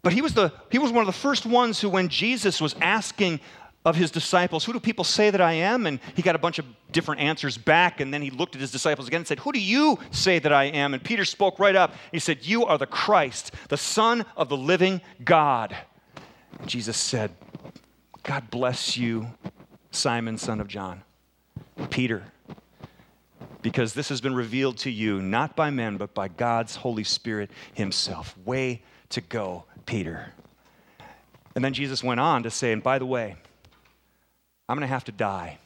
But 0.02 0.14
he 0.14 0.22
was, 0.22 0.34
the, 0.34 0.52
he 0.72 0.80
was 0.80 0.92
one 0.92 1.02
of 1.02 1.08
the 1.08 1.20
first 1.20 1.46
ones 1.46 1.80
who, 1.80 1.90
when 1.90 2.10
Jesus 2.10 2.60
was 2.60 2.76
asking 2.82 3.40
of 3.86 3.96
his 3.96 4.10
disciples, 4.10 4.66
Who 4.66 4.74
do 4.74 4.80
people 4.80 5.04
say 5.04 5.30
that 5.30 5.40
I 5.40 5.54
am? 5.54 5.86
And 5.86 6.00
he 6.16 6.24
got 6.24 6.36
a 6.36 6.40
bunch 6.40 6.58
of 6.58 6.66
different 6.92 7.22
answers 7.22 7.58
back. 7.58 8.02
And 8.02 8.14
then 8.14 8.22
he 8.22 8.32
looked 8.32 8.56
at 8.56 8.62
his 8.62 8.72
disciples 8.72 9.08
again 9.08 9.20
and 9.20 9.28
said, 9.28 9.40
Who 9.40 9.52
do 9.52 9.60
you 9.60 10.00
say 10.12 10.40
that 10.40 10.52
I 10.52 10.66
am? 10.66 10.94
And 10.94 11.04
Peter 11.04 11.24
spoke 11.24 11.60
right 11.60 11.76
up. 11.76 11.94
He 12.12 12.20
said, 12.20 12.46
You 12.46 12.66
are 12.66 12.80
the 12.80 12.88
Christ, 12.88 13.52
the 13.70 13.78
Son 13.78 14.26
of 14.36 14.50
the 14.50 14.58
living 14.58 15.02
God. 15.24 15.76
Jesus 16.66 16.98
said, 16.98 17.32
God 18.24 18.50
bless 18.50 18.98
you, 18.98 19.28
Simon, 19.92 20.38
son 20.40 20.60
of 20.60 20.68
John. 20.68 21.04
Peter, 21.92 22.24
because 23.62 23.94
this 23.94 24.10
has 24.10 24.20
been 24.20 24.34
revealed 24.34 24.78
to 24.80 24.90
you 24.90 25.22
not 25.22 25.56
by 25.56 25.70
men, 25.70 25.98
but 25.98 26.14
by 26.16 26.28
God's 26.28 26.78
Holy 26.78 27.04
Spirit 27.04 27.52
Himself. 27.74 28.36
Way 28.46 28.82
to 29.10 29.22
go, 29.22 29.66
Peter. 29.86 30.34
And 31.54 31.64
then 31.64 31.74
Jesus 31.74 32.04
went 32.04 32.20
on 32.20 32.44
to 32.44 32.50
say, 32.50 32.72
And 32.72 32.82
by 32.82 32.98
the 32.98 33.06
way, 33.06 33.36
I'm 34.68 34.78
going 34.78 34.88
to 34.88 34.94
have 34.94 35.06
to 35.06 35.12
die. 35.12 35.58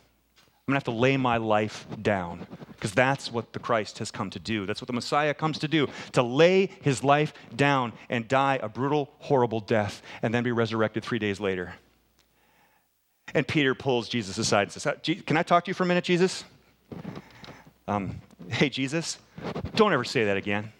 I'm 0.69 0.73
going 0.73 0.81
to 0.81 0.85
have 0.85 0.95
to 0.95 1.01
lay 1.01 1.17
my 1.17 1.37
life 1.37 1.87
down 2.01 2.45
because 2.75 2.91
that's 2.91 3.31
what 3.31 3.53
the 3.53 3.59
Christ 3.59 3.97
has 3.97 4.11
come 4.11 4.29
to 4.29 4.39
do. 4.39 4.67
That's 4.67 4.81
what 4.81 4.87
the 4.87 4.93
Messiah 4.93 5.33
comes 5.33 5.57
to 5.59 5.67
do 5.67 5.87
to 6.11 6.21
lay 6.21 6.69
his 6.81 7.03
life 7.03 7.33
down 7.55 7.93
and 8.07 8.27
die 8.27 8.59
a 8.61 8.69
brutal, 8.69 9.09
horrible 9.17 9.61
death 9.61 10.03
and 10.21 10.31
then 10.31 10.43
be 10.43 10.51
resurrected 10.51 11.03
three 11.03 11.17
days 11.17 11.39
later. 11.39 11.73
And 13.33 13.47
Peter 13.47 13.73
pulls 13.73 14.09
Jesus 14.09 14.37
aside 14.37 14.63
and 14.63 14.71
says, 14.71 14.95
Can 15.25 15.37
I 15.37 15.43
talk 15.43 15.65
to 15.65 15.69
you 15.69 15.73
for 15.73 15.83
a 15.83 15.87
minute, 15.87 16.03
Jesus? 16.03 16.43
Um, 17.87 18.21
hey, 18.49 18.69
Jesus, 18.69 19.17
don't 19.73 19.93
ever 19.93 20.03
say 20.03 20.25
that 20.25 20.37
again. 20.37 20.71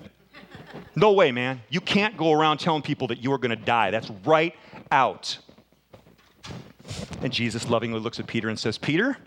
No 0.96 1.14
way, 1.14 1.32
man. 1.32 1.62
You 1.70 1.82
can't 1.82 2.16
go 2.18 2.32
around 2.32 2.60
telling 2.60 2.82
people 2.82 3.08
that 3.08 3.24
you 3.24 3.32
are 3.34 3.38
going 3.38 3.58
to 3.58 3.66
die. 3.66 3.90
That's 3.90 4.10
right 4.26 4.56
out. 4.92 5.38
And 7.22 7.34
Jesus 7.34 7.70
lovingly 7.70 8.00
looks 8.00 8.20
at 8.20 8.28
Peter 8.28 8.50
and 8.50 8.58
says, 8.58 8.78
Peter, 8.78 9.18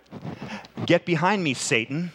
get 0.87 1.05
behind 1.05 1.45
me, 1.45 1.55
Satan. 1.55 2.13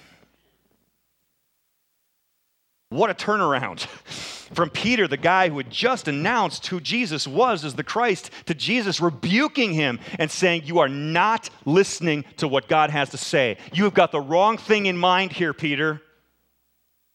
What 2.90 3.10
a 3.10 3.14
turnaround. 3.14 3.82
From 4.54 4.70
Peter, 4.70 5.10
the 5.10 5.18
guy 5.18 5.50
who 5.50 5.58
had 5.58 5.70
just 5.70 6.08
announced 6.08 6.68
who 6.68 6.80
Jesus 6.80 7.28
was 7.28 7.66
as 7.66 7.76
the 7.76 7.84
Christ, 7.84 8.32
to 8.46 8.54
Jesus 8.54 9.02
rebuking 9.02 9.74
him 9.74 10.00
and 10.18 10.32
saying, 10.32 10.64
You 10.66 10.80
are 10.80 10.88
not 10.88 11.50
listening 11.66 12.24
to 12.38 12.48
what 12.48 12.70
God 12.70 12.90
has 12.90 13.10
to 13.10 13.18
say. 13.18 13.58
You 13.74 13.84
have 13.84 13.94
got 13.94 14.14
the 14.14 14.22
wrong 14.22 14.58
thing 14.58 14.86
in 14.86 14.98
mind 14.98 15.34
here, 15.34 15.54
Peter, 15.54 16.02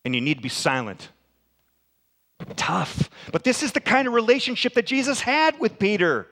and 0.04 0.14
you 0.14 0.20
need 0.20 0.34
to 0.34 0.42
be 0.42 0.50
silent. 0.50 1.08
Tough. 2.56 3.08
But 3.32 3.44
this 3.44 3.62
is 3.62 3.72
the 3.72 3.80
kind 3.80 4.06
of 4.06 4.12
relationship 4.12 4.74
that 4.74 4.84
Jesus 4.84 5.20
had 5.22 5.58
with 5.58 5.78
Peter 5.78 6.26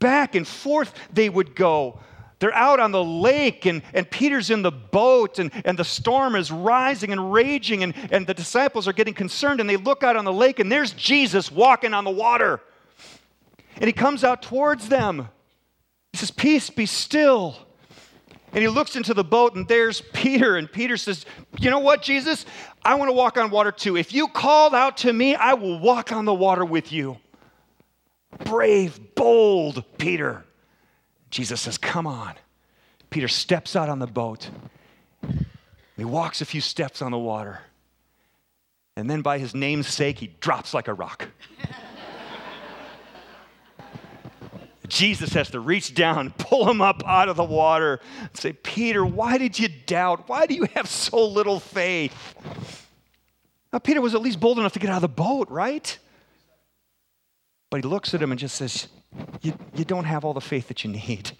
back 0.00 0.34
and 0.34 0.46
forth 0.46 0.92
they 1.12 1.28
would 1.28 1.54
go. 1.54 2.00
They're 2.40 2.54
out 2.54 2.80
on 2.80 2.90
the 2.90 3.04
lake, 3.04 3.66
and, 3.66 3.82
and 3.92 4.10
Peter's 4.10 4.50
in 4.50 4.62
the 4.62 4.72
boat, 4.72 5.38
and, 5.38 5.52
and 5.64 5.78
the 5.78 5.84
storm 5.84 6.34
is 6.34 6.50
rising 6.50 7.12
and 7.12 7.32
raging, 7.32 7.82
and, 7.82 7.94
and 8.10 8.26
the 8.26 8.32
disciples 8.32 8.88
are 8.88 8.94
getting 8.94 9.12
concerned, 9.12 9.60
and 9.60 9.68
they 9.68 9.76
look 9.76 10.02
out 10.02 10.16
on 10.16 10.24
the 10.24 10.32
lake, 10.32 10.58
and 10.58 10.72
there's 10.72 10.92
Jesus 10.92 11.52
walking 11.52 11.92
on 11.92 12.04
the 12.04 12.10
water. 12.10 12.60
And 13.76 13.84
he 13.84 13.92
comes 13.92 14.24
out 14.24 14.40
towards 14.40 14.88
them. 14.88 15.28
He 16.12 16.18
says, 16.18 16.30
Peace, 16.30 16.70
be 16.70 16.86
still. 16.86 17.56
And 18.52 18.62
he 18.62 18.68
looks 18.68 18.96
into 18.96 19.12
the 19.12 19.22
boat, 19.22 19.54
and 19.54 19.68
there's 19.68 20.00
Peter. 20.00 20.56
And 20.56 20.70
Peter 20.70 20.96
says, 20.96 21.26
You 21.58 21.70
know 21.70 21.78
what, 21.78 22.02
Jesus? 22.02 22.46
I 22.82 22.94
want 22.94 23.10
to 23.10 23.12
walk 23.12 23.36
on 23.36 23.50
water 23.50 23.70
too. 23.70 23.98
If 23.98 24.14
you 24.14 24.28
called 24.28 24.74
out 24.74 24.96
to 24.98 25.12
me, 25.12 25.34
I 25.34 25.54
will 25.54 25.78
walk 25.78 26.10
on 26.10 26.24
the 26.24 26.34
water 26.34 26.64
with 26.64 26.90
you 26.90 27.18
brave, 28.44 29.14
bold 29.14 29.84
Peter. 29.98 30.44
Jesus 31.30 31.60
says, 31.60 31.78
Come 31.78 32.06
on. 32.06 32.34
Peter 33.10 33.28
steps 33.28 33.74
out 33.74 33.88
on 33.88 33.98
the 33.98 34.06
boat. 34.06 34.50
He 35.96 36.04
walks 36.04 36.40
a 36.40 36.44
few 36.44 36.60
steps 36.60 37.02
on 37.02 37.10
the 37.10 37.18
water. 37.18 37.60
And 38.96 39.08
then, 39.10 39.22
by 39.22 39.38
his 39.38 39.54
name's 39.54 39.88
sake, 39.88 40.18
he 40.18 40.28
drops 40.40 40.74
like 40.74 40.88
a 40.88 40.94
rock. 40.94 41.28
Jesus 44.88 45.32
has 45.34 45.50
to 45.50 45.60
reach 45.60 45.94
down, 45.94 46.30
pull 46.36 46.68
him 46.68 46.80
up 46.80 47.02
out 47.06 47.28
of 47.28 47.36
the 47.36 47.44
water, 47.44 48.00
and 48.20 48.36
say, 48.36 48.52
Peter, 48.52 49.06
why 49.06 49.38
did 49.38 49.58
you 49.58 49.68
doubt? 49.86 50.28
Why 50.28 50.46
do 50.46 50.54
you 50.54 50.66
have 50.74 50.88
so 50.88 51.26
little 51.26 51.60
faith? 51.60 52.12
Now, 53.72 53.78
Peter 53.78 54.00
was 54.00 54.14
at 54.14 54.20
least 54.20 54.40
bold 54.40 54.58
enough 54.58 54.72
to 54.72 54.78
get 54.80 54.90
out 54.90 54.96
of 54.96 55.02
the 55.02 55.08
boat, 55.08 55.48
right? 55.48 55.96
But 57.70 57.84
he 57.84 57.88
looks 57.88 58.12
at 58.14 58.22
him 58.22 58.32
and 58.32 58.38
just 58.38 58.56
says, 58.56 58.88
You, 59.40 59.54
you 59.74 59.84
don't 59.84 60.04
have 60.04 60.24
all 60.24 60.34
the 60.34 60.40
faith 60.40 60.68
that 60.68 60.84
you 60.84 60.90
need. 60.90 61.32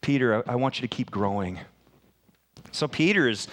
Peter, 0.00 0.42
I, 0.48 0.52
I 0.52 0.56
want 0.56 0.80
you 0.80 0.86
to 0.86 0.94
keep 0.94 1.10
growing. 1.10 1.60
So 2.72 2.86
Peter 2.86 3.28
is 3.28 3.48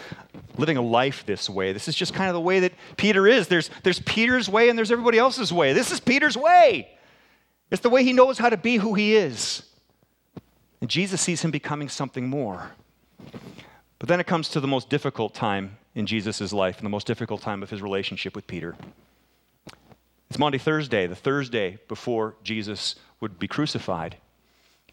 living 0.57 0.77
a 0.77 0.81
life 0.81 1.25
this 1.25 1.49
way. 1.49 1.73
This 1.73 1.87
is 1.87 1.95
just 1.95 2.13
kind 2.13 2.29
of 2.29 2.33
the 2.33 2.41
way 2.41 2.59
that 2.61 2.73
Peter 2.97 3.27
is. 3.27 3.47
There's, 3.47 3.69
there's 3.83 3.99
Peter's 3.99 4.49
way 4.49 4.69
and 4.69 4.77
there's 4.77 4.91
everybody 4.91 5.17
else's 5.17 5.51
way. 5.51 5.73
This 5.73 5.91
is 5.91 5.99
Peter's 5.99 6.37
way. 6.37 6.89
It's 7.71 7.81
the 7.81 7.89
way 7.89 8.03
he 8.03 8.13
knows 8.13 8.37
how 8.37 8.49
to 8.49 8.57
be 8.57 8.77
who 8.77 8.93
he 8.93 9.15
is. 9.15 9.63
And 10.81 10.89
Jesus 10.89 11.21
sees 11.21 11.41
him 11.41 11.51
becoming 11.51 11.89
something 11.89 12.27
more. 12.27 12.71
But 13.99 14.09
then 14.09 14.19
it 14.19 14.27
comes 14.27 14.49
to 14.49 14.59
the 14.59 14.67
most 14.67 14.89
difficult 14.89 15.33
time 15.33 15.77
in 15.95 16.05
Jesus' 16.05 16.53
life 16.53 16.77
and 16.77 16.85
the 16.85 16.89
most 16.89 17.07
difficult 17.07 17.41
time 17.41 17.63
of 17.63 17.69
his 17.69 17.81
relationship 17.81 18.35
with 18.35 18.45
Peter. 18.45 18.75
It's 20.29 20.37
Maundy, 20.37 20.57
Thursday, 20.57 21.07
the 21.07 21.15
Thursday 21.15 21.79
before 21.87 22.35
Jesus 22.43 22.95
would 23.21 23.39
be 23.39 23.47
crucified. 23.47 24.17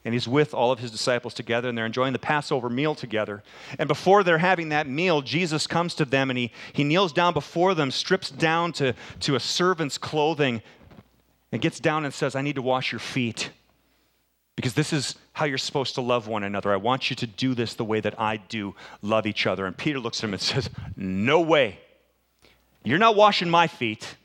And 0.04 0.12
he's 0.12 0.28
with 0.28 0.52
all 0.52 0.70
of 0.70 0.80
his 0.80 0.90
disciples 0.90 1.32
together, 1.32 1.68
and 1.68 1.78
they're 1.78 1.86
enjoying 1.86 2.12
the 2.12 2.18
Passover 2.18 2.68
meal 2.68 2.94
together. 2.94 3.42
And 3.78 3.88
before 3.88 4.22
they're 4.22 4.38
having 4.38 4.68
that 4.68 4.86
meal, 4.86 5.22
Jesus 5.22 5.66
comes 5.66 5.94
to 5.94 6.04
them 6.04 6.28
and 6.28 6.38
he, 6.38 6.52
he 6.74 6.84
kneels 6.84 7.12
down 7.12 7.32
before 7.32 7.74
them, 7.74 7.90
strips 7.90 8.30
down 8.30 8.72
to, 8.74 8.94
to 9.20 9.34
a 9.34 9.40
servant's 9.40 9.96
clothing, 9.96 10.62
and 11.50 11.62
gets 11.62 11.80
down 11.80 12.04
and 12.04 12.12
says, 12.12 12.34
I 12.34 12.42
need 12.42 12.56
to 12.56 12.62
wash 12.62 12.92
your 12.92 12.98
feet. 12.98 13.50
Because 14.56 14.74
this 14.74 14.92
is 14.92 15.16
how 15.32 15.46
you're 15.46 15.58
supposed 15.58 15.94
to 15.94 16.00
love 16.00 16.28
one 16.28 16.44
another. 16.44 16.72
I 16.72 16.76
want 16.76 17.10
you 17.10 17.16
to 17.16 17.26
do 17.26 17.54
this 17.54 17.74
the 17.74 17.84
way 17.84 18.00
that 18.00 18.20
I 18.20 18.36
do 18.36 18.74
love 19.02 19.26
each 19.26 19.46
other. 19.46 19.66
And 19.66 19.76
Peter 19.76 19.98
looks 19.98 20.20
at 20.20 20.24
him 20.24 20.34
and 20.34 20.42
says, 20.42 20.68
No 20.96 21.40
way. 21.40 21.78
You're 22.84 22.98
not 22.98 23.16
washing 23.16 23.48
my 23.48 23.66
feet. 23.66 24.16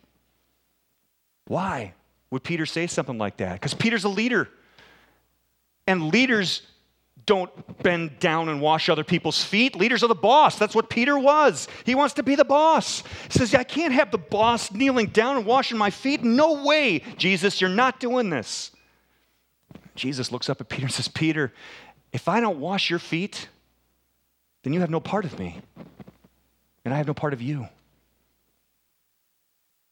Why 1.50 1.94
would 2.30 2.44
Peter 2.44 2.68
say 2.68 2.86
something 2.86 3.18
like 3.18 3.38
that? 3.38 3.54
Because 3.54 3.74
Peter's 3.74 4.04
a 4.04 4.10
leader. 4.10 4.48
And 5.88 6.14
leaders 6.14 6.62
don't 7.26 7.50
bend 7.82 8.20
down 8.20 8.50
and 8.50 8.62
wash 8.62 8.88
other 8.88 9.04
people's 9.04 9.44
feet. 9.44 9.76
Leaders 9.76 10.04
are 10.04 10.08
the 10.08 10.14
boss. 10.14 10.60
That's 10.60 10.76
what 10.76 10.92
Peter 10.92 11.18
was. 11.18 11.68
He 11.88 11.96
wants 11.96 12.14
to 12.14 12.24
be 12.24 12.36
the 12.36 12.46
boss. 12.46 13.02
He 13.32 13.40
says, 13.40 13.56
I 13.56 13.64
can't 13.64 13.94
have 13.94 14.12
the 14.12 14.20
boss 14.20 14.72
kneeling 14.72 15.08
down 15.08 15.38
and 15.38 15.46
washing 15.46 15.76
my 15.76 15.90
feet. 15.90 16.24
No 16.24 16.64
way, 16.64 17.00
Jesus, 17.18 17.60
you're 17.60 17.70
not 17.72 18.00
doing 18.00 18.30
this. 18.30 18.70
Jesus 19.96 20.32
looks 20.32 20.52
up 20.52 20.62
at 20.62 20.70
Peter 20.70 20.84
and 20.84 20.94
says, 20.94 21.08
Peter, 21.08 21.52
if 22.14 22.28
I 22.28 22.42
don't 22.42 22.60
wash 22.60 22.92
your 22.92 23.00
feet, 23.00 23.48
then 24.62 24.72
you 24.72 24.82
have 24.82 24.92
no 24.92 25.00
part 25.00 25.26
of 25.26 25.40
me, 25.40 25.60
and 26.86 26.94
I 26.94 26.98
have 26.98 27.08
no 27.08 27.16
part 27.16 27.34
of 27.34 27.42
you. 27.42 27.68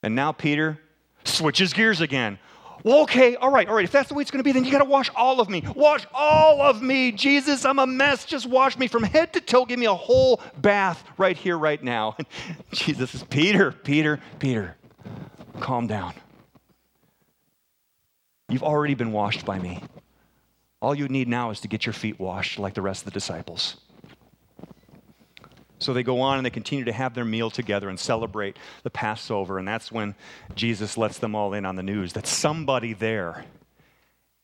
And 0.03 0.13
now 0.13 0.31
Peter 0.31 0.79
switches 1.27 1.73
gears 1.73 2.01
again. 2.01 2.39
Well, 2.83 3.01
okay, 3.01 3.35
all 3.35 3.51
right, 3.51 3.67
all 3.67 3.75
right. 3.75 3.83
If 3.83 3.91
that's 3.91 4.09
the 4.09 4.15
way 4.15 4.21
it's 4.21 4.31
going 4.31 4.39
to 4.39 4.43
be, 4.43 4.51
then 4.51 4.63
you 4.63 4.71
got 4.71 4.79
to 4.79 4.85
wash 4.85 5.09
all 5.15 5.41
of 5.41 5.49
me. 5.49 5.63
Wash 5.75 6.05
all 6.13 6.61
of 6.61 6.81
me. 6.81 7.11
Jesus, 7.11 7.65
I'm 7.65 7.79
a 7.79 7.87
mess. 7.87 8.23
Just 8.23 8.45
wash 8.45 8.77
me 8.77 8.87
from 8.87 9.03
head 9.03 9.33
to 9.33 9.41
toe. 9.41 9.65
Give 9.65 9.79
me 9.79 9.87
a 9.87 9.93
whole 9.93 10.41
bath 10.57 11.03
right 11.17 11.35
here, 11.35 11.57
right 11.57 11.83
now. 11.83 12.15
And 12.17 12.27
Jesus 12.71 13.11
says, 13.11 13.23
Peter, 13.23 13.71
Peter, 13.71 14.19
Peter, 14.39 14.75
calm 15.59 15.87
down. 15.87 16.13
You've 18.49 18.63
already 18.63 18.93
been 18.93 19.11
washed 19.11 19.45
by 19.45 19.59
me. 19.59 19.83
All 20.81 20.95
you 20.95 21.07
need 21.07 21.27
now 21.27 21.49
is 21.49 21.59
to 21.61 21.67
get 21.67 21.85
your 21.85 21.93
feet 21.93 22.19
washed 22.19 22.59
like 22.59 22.75
the 22.75 22.81
rest 22.81 23.01
of 23.01 23.05
the 23.05 23.11
disciples. 23.11 23.77
So 25.79 25.93
they 25.93 26.03
go 26.03 26.21
on 26.21 26.37
and 26.37 26.45
they 26.45 26.49
continue 26.49 26.85
to 26.85 26.91
have 26.91 27.13
their 27.13 27.25
meal 27.25 27.49
together 27.49 27.89
and 27.89 27.99
celebrate 27.99 28.57
the 28.83 28.89
Passover. 28.89 29.59
And 29.59 29.67
that's 29.67 29.91
when 29.91 30.15
Jesus 30.55 30.97
lets 30.97 31.19
them 31.19 31.35
all 31.35 31.53
in 31.53 31.65
on 31.65 31.75
the 31.75 31.83
news 31.83 32.13
that 32.13 32.25
somebody 32.25 32.93
there 32.93 33.45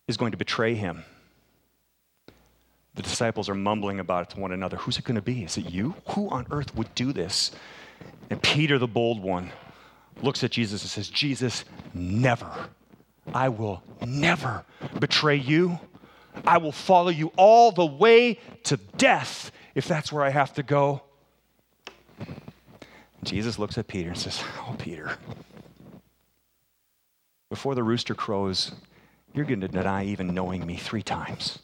is 0.08 0.18
going 0.18 0.32
to 0.32 0.38
betray 0.38 0.76
him. 0.76 1.04
The 2.96 3.02
disciples 3.02 3.50
are 3.50 3.56
mumbling 3.56 4.00
about 4.00 4.24
it 4.24 4.36
to 4.36 4.40
one 4.40 4.52
another. 4.52 4.78
Who's 4.78 5.00
it 5.00 5.06
going 5.06 5.16
to 5.16 5.22
be? 5.22 5.44
Is 5.44 5.58
it 5.58 5.70
you? 5.72 5.96
Who 6.10 6.30
on 6.30 6.46
earth 6.52 6.76
would 6.76 6.94
do 6.94 7.12
this? 7.12 7.52
And 8.30 8.42
Peter, 8.42 8.78
the 8.78 8.88
bold 8.88 9.20
one, 9.20 9.52
looks 10.22 10.44
at 10.44 10.52
Jesus 10.52 10.84
and 10.84 10.92
says, 10.92 11.10
Jesus, 11.10 11.66
never. 11.96 12.70
I 13.34 13.50
will 13.50 13.82
never 14.06 14.66
betray 15.00 15.38
you. 15.38 15.80
I 16.46 16.58
will 16.58 16.72
follow 16.72 17.10
you 17.10 17.32
all 17.38 17.72
the 17.72 17.86
way 17.86 18.40
to 18.66 18.78
death 18.98 19.52
if 19.74 19.88
that's 19.88 20.12
where 20.12 20.24
I 20.24 20.30
have 20.30 20.54
to 20.56 20.64
go. 20.64 21.02
Jesus 23.26 23.60
looks 23.60 23.78
at 23.78 23.88
Peter 23.88 24.10
and 24.10 24.18
says, 24.18 24.44
Oh, 24.60 24.76
Peter, 24.78 25.18
before 27.50 27.76
the 27.76 27.84
rooster 27.84 28.16
crows, 28.16 28.72
you're 29.34 29.46
going 29.46 29.62
to 29.62 29.68
deny 29.68 30.06
even 30.06 30.34
knowing 30.34 30.66
me 30.66 30.76
three 30.76 31.04
times. 31.04 31.60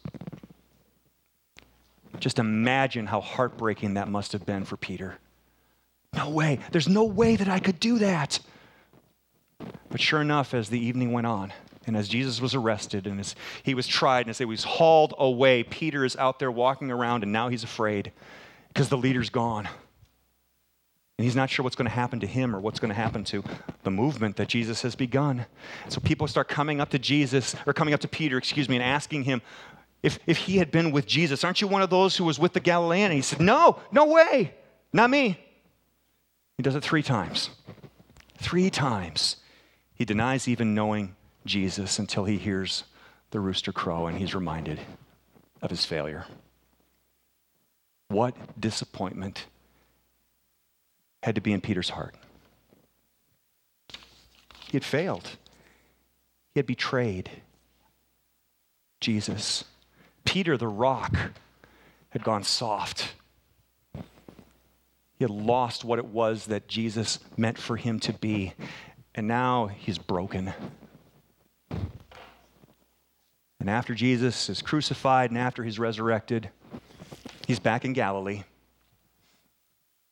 Just 2.18 2.38
imagine 2.38 3.06
how 3.06 3.20
heartbreaking 3.20 3.94
that 3.94 4.08
must 4.08 4.32
have 4.32 4.44
been 4.44 4.64
for 4.64 4.76
Peter. 4.76 5.18
No 6.14 6.28
way. 6.28 6.58
There's 6.72 6.88
no 6.88 7.04
way 7.04 7.36
that 7.36 7.48
I 7.48 7.60
could 7.60 7.80
do 7.80 7.98
that. 7.98 8.40
But 9.88 10.00
sure 10.00 10.20
enough, 10.20 10.54
as 10.54 10.68
the 10.68 10.78
evening 10.78 11.12
went 11.12 11.26
on, 11.26 11.52
and 11.86 11.96
as 11.96 12.08
Jesus 12.08 12.40
was 12.40 12.54
arrested 12.54 13.06
and 13.06 13.18
as 13.20 13.34
he 13.62 13.74
was 13.74 13.86
tried 13.86 14.22
and 14.22 14.30
as 14.30 14.38
he 14.38 14.44
was 14.44 14.64
hauled 14.64 15.14
away, 15.18 15.62
Peter 15.62 16.04
is 16.04 16.14
out 16.16 16.38
there 16.38 16.50
walking 16.50 16.90
around 16.90 17.22
and 17.22 17.32
now 17.32 17.48
he's 17.48 17.64
afraid 17.64 18.12
because 18.68 18.88
the 18.88 18.98
leader's 18.98 19.30
gone. 19.30 19.68
And 21.20 21.26
he's 21.26 21.36
not 21.36 21.50
sure 21.50 21.64
what's 21.64 21.76
going 21.76 21.84
to 21.84 21.94
happen 21.94 22.18
to 22.20 22.26
him 22.26 22.56
or 22.56 22.60
what's 22.60 22.80
going 22.80 22.88
to 22.88 22.94
happen 22.94 23.24
to 23.24 23.44
the 23.82 23.90
movement 23.90 24.36
that 24.36 24.48
Jesus 24.48 24.80
has 24.80 24.96
begun. 24.96 25.44
So 25.90 26.00
people 26.00 26.26
start 26.26 26.48
coming 26.48 26.80
up 26.80 26.88
to 26.92 26.98
Jesus, 26.98 27.54
or 27.66 27.74
coming 27.74 27.92
up 27.92 28.00
to 28.00 28.08
Peter, 28.08 28.38
excuse 28.38 28.70
me, 28.70 28.76
and 28.76 28.82
asking 28.82 29.24
him 29.24 29.42
if, 30.02 30.18
if 30.26 30.38
he 30.38 30.56
had 30.56 30.70
been 30.70 30.92
with 30.92 31.04
Jesus. 31.06 31.44
Aren't 31.44 31.60
you 31.60 31.68
one 31.68 31.82
of 31.82 31.90
those 31.90 32.16
who 32.16 32.24
was 32.24 32.38
with 32.38 32.54
the 32.54 32.60
Galilean? 32.60 33.10
And 33.10 33.12
he 33.16 33.20
said, 33.20 33.38
No, 33.38 33.78
no 33.92 34.06
way, 34.06 34.54
not 34.94 35.10
me. 35.10 35.38
He 36.56 36.62
does 36.62 36.74
it 36.74 36.82
three 36.82 37.02
times. 37.02 37.50
Three 38.38 38.70
times. 38.70 39.36
He 39.92 40.06
denies 40.06 40.48
even 40.48 40.74
knowing 40.74 41.16
Jesus 41.44 41.98
until 41.98 42.24
he 42.24 42.38
hears 42.38 42.84
the 43.30 43.40
rooster 43.40 43.72
crow 43.72 44.06
and 44.06 44.16
he's 44.16 44.34
reminded 44.34 44.80
of 45.60 45.68
his 45.68 45.84
failure. 45.84 46.24
What 48.08 48.58
disappointment 48.58 49.44
had 51.22 51.34
to 51.34 51.40
be 51.40 51.52
in 51.52 51.60
Peter's 51.60 51.90
heart. 51.90 52.14
He 54.66 54.72
had 54.76 54.84
failed, 54.84 55.36
he 56.54 56.58
had 56.58 56.66
betrayed 56.66 57.30
Jesus. 59.00 59.64
Peter, 60.24 60.56
the 60.56 60.68
rock, 60.68 61.16
had 62.10 62.22
gone 62.22 62.44
soft. 62.44 63.14
He 63.94 65.24
had 65.24 65.30
lost 65.30 65.84
what 65.84 65.98
it 65.98 66.06
was 66.06 66.46
that 66.46 66.68
Jesus 66.68 67.18
meant 67.36 67.58
for 67.58 67.76
him 67.76 67.98
to 68.00 68.12
be, 68.12 68.54
and 69.14 69.26
now 69.26 69.66
he's 69.66 69.98
broken. 69.98 70.52
And 73.60 73.68
after 73.68 73.94
Jesus 73.94 74.48
is 74.48 74.62
crucified 74.62 75.30
and 75.30 75.38
after 75.38 75.62
he's 75.62 75.78
resurrected, 75.78 76.48
he's 77.46 77.58
back 77.58 77.84
in 77.84 77.92
Galilee. 77.92 78.44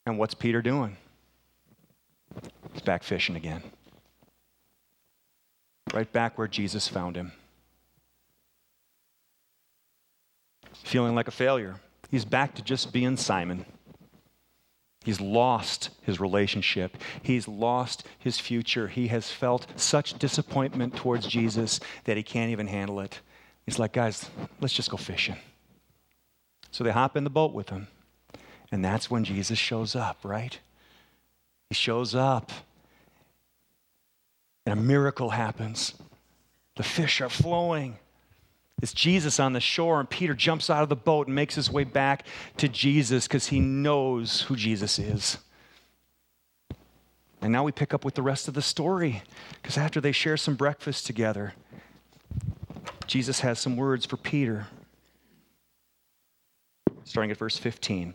And 0.08 0.16
what's 0.16 0.32
Peter 0.32 0.62
doing? 0.62 0.96
He's 2.72 2.80
back 2.80 3.02
fishing 3.02 3.36
again. 3.36 3.62
Right 5.92 6.10
back 6.10 6.38
where 6.38 6.48
Jesus 6.48 6.88
found 6.88 7.14
him. 7.14 7.32
Feeling 10.72 11.14
like 11.14 11.28
a 11.28 11.30
failure. 11.30 11.76
He's 12.10 12.24
back 12.24 12.54
to 12.54 12.62
just 12.62 12.90
being 12.90 13.18
Simon. 13.18 13.66
He's 15.04 15.20
lost 15.20 15.90
his 16.00 16.18
relationship. 16.18 16.96
He's 17.22 17.46
lost 17.46 18.04
his 18.18 18.40
future. 18.40 18.88
He 18.88 19.08
has 19.08 19.30
felt 19.30 19.66
such 19.76 20.18
disappointment 20.18 20.96
towards 20.96 21.26
Jesus 21.26 21.80
that 22.04 22.16
he 22.16 22.22
can't 22.22 22.50
even 22.50 22.66
handle 22.66 23.00
it. 23.00 23.20
He's 23.66 23.78
like, 23.78 23.92
guys, 23.92 24.30
let's 24.58 24.72
just 24.72 24.90
go 24.90 24.96
fishing. 24.96 25.36
So 26.70 26.82
they 26.82 26.92
hop 26.92 27.14
in 27.14 27.24
the 27.24 27.30
boat 27.30 27.52
with 27.52 27.68
him. 27.68 27.88
And 28.70 28.84
that's 28.84 29.10
when 29.10 29.24
Jesus 29.24 29.58
shows 29.58 29.96
up, 29.96 30.18
right? 30.22 30.58
He 31.70 31.74
shows 31.74 32.14
up, 32.14 32.52
and 34.66 34.78
a 34.78 34.82
miracle 34.82 35.30
happens. 35.30 35.94
The 36.76 36.82
fish 36.82 37.20
are 37.20 37.28
flowing. 37.28 37.98
It's 38.80 38.92
Jesus 38.92 39.40
on 39.40 39.54
the 39.54 39.60
shore, 39.60 39.98
and 39.98 40.08
Peter 40.08 40.34
jumps 40.34 40.70
out 40.70 40.82
of 40.82 40.88
the 40.88 40.96
boat 40.96 41.26
and 41.26 41.34
makes 41.34 41.54
his 41.54 41.70
way 41.70 41.84
back 41.84 42.24
to 42.58 42.68
Jesus 42.68 43.26
because 43.26 43.48
he 43.48 43.60
knows 43.60 44.42
who 44.42 44.54
Jesus 44.54 44.98
is. 44.98 45.38
And 47.40 47.52
now 47.52 47.64
we 47.64 47.72
pick 47.72 47.94
up 47.94 48.04
with 48.04 48.14
the 48.14 48.22
rest 48.22 48.48
of 48.48 48.54
the 48.54 48.62
story 48.62 49.22
because 49.60 49.76
after 49.76 50.00
they 50.00 50.12
share 50.12 50.36
some 50.36 50.54
breakfast 50.54 51.06
together, 51.06 51.54
Jesus 53.06 53.40
has 53.40 53.58
some 53.58 53.76
words 53.76 54.04
for 54.06 54.16
Peter. 54.16 54.66
Starting 57.04 57.30
at 57.30 57.36
verse 57.36 57.56
15. 57.56 58.14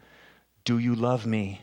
do 0.63 0.77
you 0.77 0.95
love 0.95 1.25
me? 1.25 1.61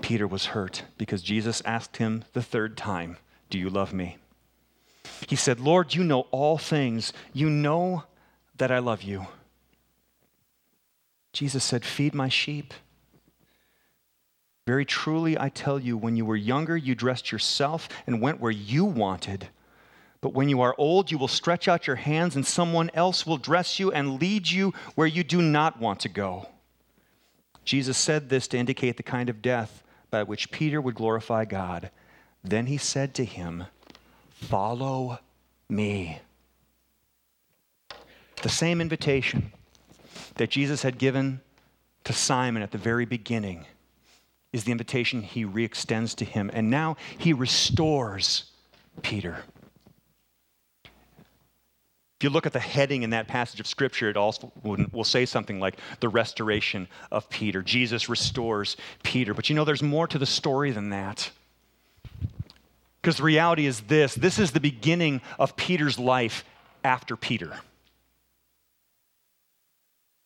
Peter 0.00 0.26
was 0.26 0.46
hurt 0.46 0.84
because 0.98 1.22
Jesus 1.22 1.62
asked 1.64 1.96
him 1.96 2.24
the 2.32 2.42
third 2.42 2.76
time, 2.76 3.16
Do 3.50 3.58
you 3.58 3.70
love 3.70 3.92
me? 3.92 4.18
He 5.28 5.36
said, 5.36 5.60
Lord, 5.60 5.94
you 5.94 6.04
know 6.04 6.26
all 6.30 6.58
things. 6.58 7.12
You 7.32 7.48
know 7.48 8.04
that 8.56 8.70
I 8.70 8.78
love 8.78 9.02
you. 9.02 9.26
Jesus 11.32 11.64
said, 11.64 11.84
Feed 11.84 12.14
my 12.14 12.28
sheep. 12.28 12.74
Very 14.66 14.84
truly, 14.84 15.38
I 15.38 15.50
tell 15.50 15.78
you, 15.78 15.96
when 15.96 16.16
you 16.16 16.24
were 16.24 16.36
younger, 16.36 16.76
you 16.76 16.94
dressed 16.94 17.30
yourself 17.30 17.88
and 18.06 18.22
went 18.22 18.40
where 18.40 18.50
you 18.50 18.84
wanted. 18.84 19.48
But 20.22 20.32
when 20.32 20.48
you 20.48 20.62
are 20.62 20.74
old, 20.78 21.10
you 21.10 21.18
will 21.18 21.28
stretch 21.28 21.68
out 21.68 21.86
your 21.86 21.96
hands, 21.96 22.34
and 22.34 22.46
someone 22.46 22.90
else 22.94 23.26
will 23.26 23.36
dress 23.36 23.78
you 23.78 23.92
and 23.92 24.20
lead 24.20 24.50
you 24.50 24.72
where 24.94 25.06
you 25.06 25.22
do 25.22 25.42
not 25.42 25.78
want 25.78 26.00
to 26.00 26.08
go. 26.08 26.48
Jesus 27.64 27.96
said 27.96 28.28
this 28.28 28.48
to 28.48 28.58
indicate 28.58 28.96
the 28.96 29.02
kind 29.02 29.28
of 29.28 29.42
death 29.42 29.82
by 30.10 30.22
which 30.22 30.50
Peter 30.50 30.80
would 30.80 30.94
glorify 30.94 31.44
God. 31.44 31.90
Then 32.42 32.66
he 32.66 32.76
said 32.76 33.14
to 33.14 33.24
him, 33.24 33.64
Follow 34.30 35.18
me. 35.68 36.20
The 38.42 38.48
same 38.48 38.80
invitation 38.80 39.52
that 40.34 40.50
Jesus 40.50 40.82
had 40.82 40.98
given 40.98 41.40
to 42.04 42.12
Simon 42.12 42.62
at 42.62 42.70
the 42.70 42.78
very 42.78 43.06
beginning 43.06 43.64
is 44.52 44.64
the 44.64 44.72
invitation 44.72 45.22
he 45.22 45.44
re 45.44 45.64
extends 45.64 46.14
to 46.16 46.24
him. 46.24 46.50
And 46.52 46.70
now 46.70 46.96
he 47.16 47.32
restores 47.32 48.44
Peter 49.02 49.42
you 52.24 52.30
look 52.30 52.46
at 52.46 52.52
the 52.52 52.58
heading 52.58 53.02
in 53.04 53.10
that 53.10 53.28
passage 53.28 53.60
of 53.60 53.66
Scripture, 53.66 54.10
it 54.10 54.16
also 54.16 54.50
will 54.64 55.04
say 55.04 55.26
something 55.26 55.60
like 55.60 55.78
the 56.00 56.08
restoration 56.08 56.88
of 57.12 57.28
Peter. 57.30 57.62
Jesus 57.62 58.08
restores 58.08 58.76
Peter. 59.02 59.34
But 59.34 59.48
you 59.48 59.54
know, 59.54 59.64
there's 59.64 59.82
more 59.82 60.08
to 60.08 60.18
the 60.18 60.26
story 60.26 60.72
than 60.72 60.90
that. 60.90 61.30
Because 63.00 63.18
the 63.18 63.22
reality 63.22 63.66
is 63.66 63.82
this 63.82 64.14
this 64.14 64.38
is 64.38 64.52
the 64.52 64.60
beginning 64.60 65.20
of 65.38 65.56
Peter's 65.56 65.98
life 65.98 66.44
after 66.82 67.16
Peter. 67.16 67.52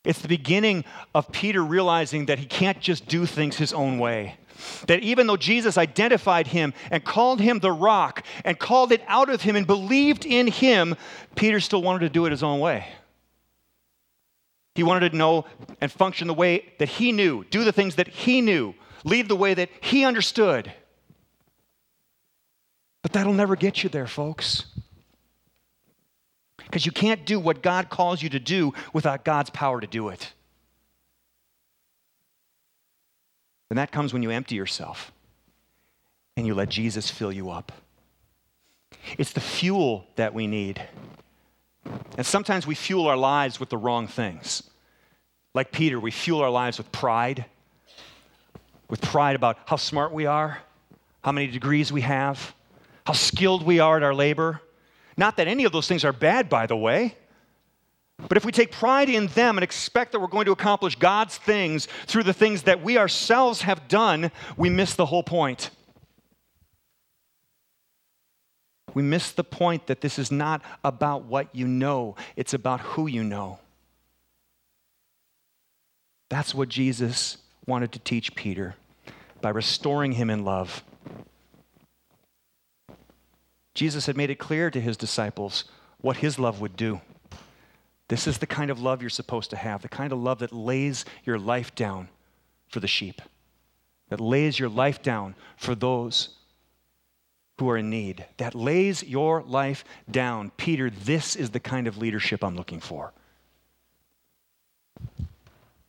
It's 0.04 0.20
the 0.20 0.28
beginning 0.28 0.84
of 1.14 1.30
Peter 1.32 1.62
realizing 1.62 2.26
that 2.26 2.38
he 2.38 2.46
can't 2.46 2.80
just 2.80 3.06
do 3.08 3.26
things 3.26 3.56
his 3.56 3.72
own 3.72 3.98
way. 3.98 4.36
That 4.86 5.00
even 5.00 5.26
though 5.26 5.36
Jesus 5.36 5.78
identified 5.78 6.48
him 6.48 6.74
and 6.90 7.04
called 7.04 7.40
him 7.40 7.60
the 7.60 7.72
rock 7.72 8.24
and 8.44 8.58
called 8.58 8.92
it 8.92 9.02
out 9.06 9.30
of 9.30 9.42
him 9.42 9.56
and 9.56 9.66
believed 9.66 10.24
in 10.24 10.46
him, 10.46 10.96
Peter 11.36 11.60
still 11.60 11.82
wanted 11.82 12.00
to 12.00 12.08
do 12.08 12.26
it 12.26 12.30
his 12.30 12.42
own 12.42 12.60
way. 12.60 12.88
He 14.74 14.82
wanted 14.82 15.10
to 15.10 15.16
know 15.16 15.44
and 15.80 15.90
function 15.90 16.28
the 16.28 16.34
way 16.34 16.72
that 16.78 16.88
he 16.88 17.12
knew, 17.12 17.44
do 17.50 17.64
the 17.64 17.72
things 17.72 17.96
that 17.96 18.08
he 18.08 18.40
knew, 18.40 18.74
lead 19.04 19.28
the 19.28 19.36
way 19.36 19.54
that 19.54 19.70
he 19.80 20.04
understood. 20.04 20.72
But 23.02 23.12
that'll 23.12 23.32
never 23.32 23.56
get 23.56 23.82
you 23.82 23.88
there, 23.88 24.06
folks. 24.06 24.66
Because 26.68 26.84
you 26.84 26.92
can't 26.92 27.24
do 27.24 27.40
what 27.40 27.62
God 27.62 27.88
calls 27.88 28.22
you 28.22 28.28
to 28.28 28.38
do 28.38 28.74
without 28.92 29.24
God's 29.24 29.48
power 29.48 29.80
to 29.80 29.86
do 29.86 30.10
it. 30.10 30.34
And 33.70 33.78
that 33.78 33.90
comes 33.90 34.12
when 34.12 34.22
you 34.22 34.30
empty 34.30 34.54
yourself 34.54 35.10
and 36.36 36.46
you 36.46 36.54
let 36.54 36.68
Jesus 36.68 37.10
fill 37.10 37.32
you 37.32 37.50
up. 37.50 37.72
It's 39.16 39.32
the 39.32 39.40
fuel 39.40 40.06
that 40.16 40.34
we 40.34 40.46
need. 40.46 40.82
And 42.18 42.26
sometimes 42.26 42.66
we 42.66 42.74
fuel 42.74 43.06
our 43.06 43.16
lives 43.16 43.58
with 43.58 43.70
the 43.70 43.78
wrong 43.78 44.06
things. 44.06 44.62
Like 45.54 45.72
Peter, 45.72 45.98
we 45.98 46.10
fuel 46.10 46.42
our 46.42 46.50
lives 46.50 46.76
with 46.76 46.92
pride, 46.92 47.46
with 48.90 49.00
pride 49.00 49.36
about 49.36 49.58
how 49.64 49.76
smart 49.76 50.12
we 50.12 50.26
are, 50.26 50.58
how 51.22 51.32
many 51.32 51.46
degrees 51.46 51.90
we 51.90 52.02
have, 52.02 52.54
how 53.06 53.14
skilled 53.14 53.64
we 53.64 53.80
are 53.80 53.96
at 53.96 54.02
our 54.02 54.14
labor. 54.14 54.60
Not 55.18 55.36
that 55.36 55.48
any 55.48 55.64
of 55.64 55.72
those 55.72 55.88
things 55.88 56.04
are 56.04 56.12
bad, 56.12 56.48
by 56.48 56.66
the 56.66 56.76
way. 56.76 57.16
But 58.28 58.36
if 58.36 58.44
we 58.44 58.52
take 58.52 58.70
pride 58.72 59.08
in 59.10 59.26
them 59.26 59.58
and 59.58 59.64
expect 59.64 60.12
that 60.12 60.20
we're 60.20 60.28
going 60.28 60.46
to 60.46 60.52
accomplish 60.52 60.94
God's 60.94 61.36
things 61.36 61.86
through 62.06 62.22
the 62.22 62.32
things 62.32 62.62
that 62.62 62.82
we 62.82 62.96
ourselves 62.96 63.62
have 63.62 63.88
done, 63.88 64.30
we 64.56 64.70
miss 64.70 64.94
the 64.94 65.06
whole 65.06 65.24
point. 65.24 65.70
We 68.94 69.02
miss 69.02 69.32
the 69.32 69.44
point 69.44 69.88
that 69.88 70.00
this 70.00 70.18
is 70.18 70.30
not 70.30 70.62
about 70.84 71.24
what 71.24 71.54
you 71.54 71.66
know, 71.66 72.14
it's 72.36 72.54
about 72.54 72.80
who 72.80 73.06
you 73.08 73.22
know. 73.22 73.58
That's 76.28 76.54
what 76.54 76.68
Jesus 76.68 77.38
wanted 77.66 77.90
to 77.92 77.98
teach 77.98 78.34
Peter 78.34 78.76
by 79.40 79.50
restoring 79.50 80.12
him 80.12 80.30
in 80.30 80.44
love. 80.44 80.84
Jesus 83.78 84.06
had 84.06 84.16
made 84.16 84.28
it 84.28 84.40
clear 84.40 84.72
to 84.72 84.80
his 84.80 84.96
disciples 84.96 85.62
what 86.00 86.16
his 86.16 86.36
love 86.36 86.60
would 86.60 86.74
do. 86.74 87.00
This 88.08 88.26
is 88.26 88.38
the 88.38 88.46
kind 88.46 88.72
of 88.72 88.80
love 88.80 89.02
you're 89.02 89.08
supposed 89.08 89.50
to 89.50 89.56
have, 89.56 89.82
the 89.82 89.88
kind 89.88 90.12
of 90.12 90.18
love 90.18 90.40
that 90.40 90.52
lays 90.52 91.04
your 91.24 91.38
life 91.38 91.72
down 91.76 92.08
for 92.66 92.80
the 92.80 92.88
sheep, 92.88 93.22
that 94.08 94.20
lays 94.20 94.58
your 94.58 94.68
life 94.68 95.00
down 95.00 95.36
for 95.56 95.76
those 95.76 96.30
who 97.60 97.70
are 97.70 97.76
in 97.76 97.88
need, 97.88 98.26
that 98.38 98.56
lays 98.56 99.04
your 99.04 99.42
life 99.42 99.84
down. 100.10 100.50
Peter, 100.56 100.90
this 100.90 101.36
is 101.36 101.50
the 101.50 101.60
kind 101.60 101.86
of 101.86 101.98
leadership 101.98 102.42
I'm 102.42 102.56
looking 102.56 102.80
for. 102.80 103.12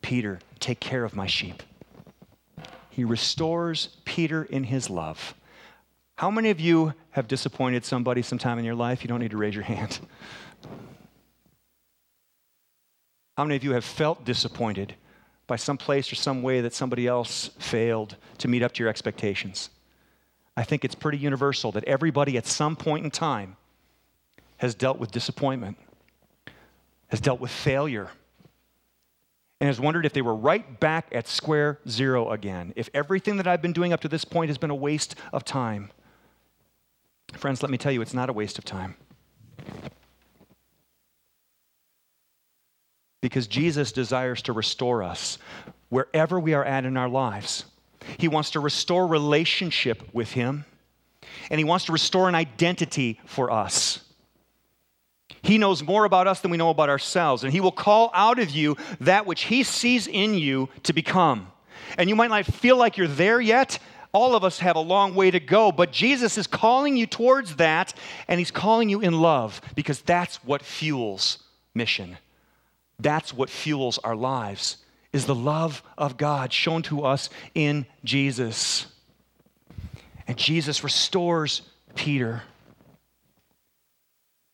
Peter, 0.03 0.37
take 0.59 0.79
care 0.79 1.03
of 1.03 1.15
my 1.15 1.25
sheep. 1.25 1.63
He 2.91 3.03
restores 3.03 3.97
Peter 4.05 4.43
in 4.43 4.65
his 4.65 4.91
love. 4.91 5.33
How 6.19 6.29
many 6.29 6.49
of 6.49 6.59
you 6.59 6.93
have 7.11 7.29
disappointed 7.29 7.85
somebody 7.85 8.21
sometime 8.23 8.59
in 8.59 8.65
your 8.65 8.75
life? 8.75 9.05
You 9.05 9.07
don't 9.07 9.21
need 9.21 9.31
to 9.31 9.37
raise 9.37 9.55
your 9.55 9.63
hand. 9.63 10.01
How 13.37 13.45
many 13.45 13.55
of 13.55 13.63
you 13.63 13.71
have 13.71 13.85
felt 13.85 14.25
disappointed 14.25 14.95
by 15.47 15.55
some 15.55 15.77
place 15.77 16.11
or 16.11 16.15
some 16.15 16.41
way 16.41 16.59
that 16.59 16.73
somebody 16.73 17.07
else 17.07 17.51
failed 17.57 18.17
to 18.39 18.49
meet 18.49 18.63
up 18.63 18.73
to 18.73 18.83
your 18.83 18.89
expectations? 18.89 19.69
I 20.57 20.63
think 20.63 20.83
it's 20.83 20.93
pretty 20.93 21.19
universal 21.19 21.71
that 21.71 21.85
everybody 21.85 22.35
at 22.35 22.45
some 22.45 22.75
point 22.75 23.05
in 23.05 23.11
time 23.11 23.55
has 24.57 24.75
dealt 24.75 24.99
with 24.99 25.11
disappointment, 25.11 25.77
has 27.07 27.21
dealt 27.21 27.39
with 27.39 27.49
failure, 27.49 28.09
and 29.61 29.67
has 29.69 29.79
wondered 29.79 30.05
if 30.05 30.11
they 30.11 30.21
were 30.21 30.35
right 30.35 30.81
back 30.81 31.07
at 31.13 31.29
square 31.29 31.79
zero 31.87 32.29
again, 32.29 32.73
if 32.75 32.89
everything 32.93 33.37
that 33.37 33.47
I've 33.47 33.61
been 33.61 33.71
doing 33.71 33.93
up 33.93 34.01
to 34.01 34.09
this 34.09 34.25
point 34.25 34.49
has 34.49 34.57
been 34.57 34.69
a 34.69 34.75
waste 34.75 35.15
of 35.31 35.45
time. 35.45 35.91
Friends, 37.33 37.61
let 37.61 37.71
me 37.71 37.77
tell 37.77 37.91
you, 37.91 38.01
it's 38.01 38.13
not 38.13 38.29
a 38.29 38.33
waste 38.33 38.57
of 38.57 38.65
time. 38.65 38.95
Because 43.21 43.47
Jesus 43.47 43.91
desires 43.91 44.41
to 44.43 44.53
restore 44.53 45.03
us 45.03 45.37
wherever 45.89 46.39
we 46.39 46.53
are 46.53 46.63
at 46.63 46.85
in 46.85 46.97
our 46.97 47.09
lives. 47.09 47.65
He 48.17 48.27
wants 48.27 48.51
to 48.51 48.59
restore 48.59 49.07
relationship 49.07 50.03
with 50.13 50.31
Him, 50.31 50.65
and 51.49 51.59
He 51.59 51.65
wants 51.65 51.85
to 51.85 51.91
restore 51.91 52.29
an 52.29 52.35
identity 52.35 53.19
for 53.25 53.51
us. 53.51 54.01
He 55.41 55.57
knows 55.57 55.83
more 55.83 56.05
about 56.05 56.27
us 56.27 56.41
than 56.41 56.51
we 56.51 56.57
know 56.57 56.69
about 56.69 56.89
ourselves, 56.89 57.43
and 57.43 57.51
He 57.51 57.61
will 57.61 57.71
call 57.71 58.11
out 58.13 58.39
of 58.39 58.49
you 58.49 58.77
that 59.01 59.25
which 59.25 59.43
He 59.43 59.63
sees 59.63 60.07
in 60.07 60.33
you 60.33 60.69
to 60.83 60.93
become. 60.93 61.51
And 61.97 62.09
you 62.09 62.15
might 62.15 62.29
not 62.29 62.45
feel 62.45 62.77
like 62.77 62.97
you're 62.97 63.07
there 63.07 63.41
yet, 63.41 63.79
all 64.11 64.35
of 64.35 64.43
us 64.43 64.59
have 64.59 64.75
a 64.75 64.81
long 64.81 65.13
way 65.13 65.29
to 65.29 65.39
go, 65.39 65.71
but 65.71 65.91
Jesus 65.91 66.37
is 66.37 66.47
calling 66.47 66.97
you 66.97 67.05
towards 67.05 67.57
that, 67.57 67.93
and 68.27 68.39
He's 68.39 68.51
calling 68.51 68.89
you 68.89 69.01
in 69.01 69.21
love 69.21 69.61
because 69.75 70.01
that's 70.01 70.43
what 70.43 70.63
fuels 70.63 71.39
mission. 71.73 72.17
That's 72.99 73.33
what 73.33 73.49
fuels 73.49 73.97
our 73.99 74.15
lives 74.15 74.77
is 75.11 75.25
the 75.25 75.35
love 75.35 75.81
of 75.97 76.17
God 76.17 76.53
shown 76.53 76.83
to 76.83 77.03
us 77.03 77.29
in 77.55 77.85
Jesus. 78.03 78.85
And 80.27 80.37
Jesus 80.37 80.83
restores 80.83 81.63
Peter. 81.95 82.43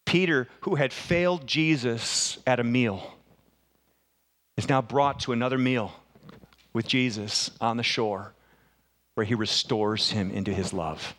Peter, 0.06 0.48
who 0.62 0.76
had 0.76 0.94
failed 0.94 1.46
Jesus 1.46 2.38
at 2.48 2.60
a 2.60 2.64
meal, 2.64 3.14
is 4.56 4.70
now 4.70 4.82
brought 4.82 5.22
to 5.22 5.34
another 5.34 5.58
meal 5.58 5.92
with 6.72 6.88
Jesus 6.88 7.52
on 7.60 7.76
the 7.78 7.84
shore 7.84 8.34
where 9.16 9.26
he 9.26 9.34
restores 9.34 10.12
him 10.12 10.32
into 10.32 10.54
his 10.54 10.72
love. 10.72 11.16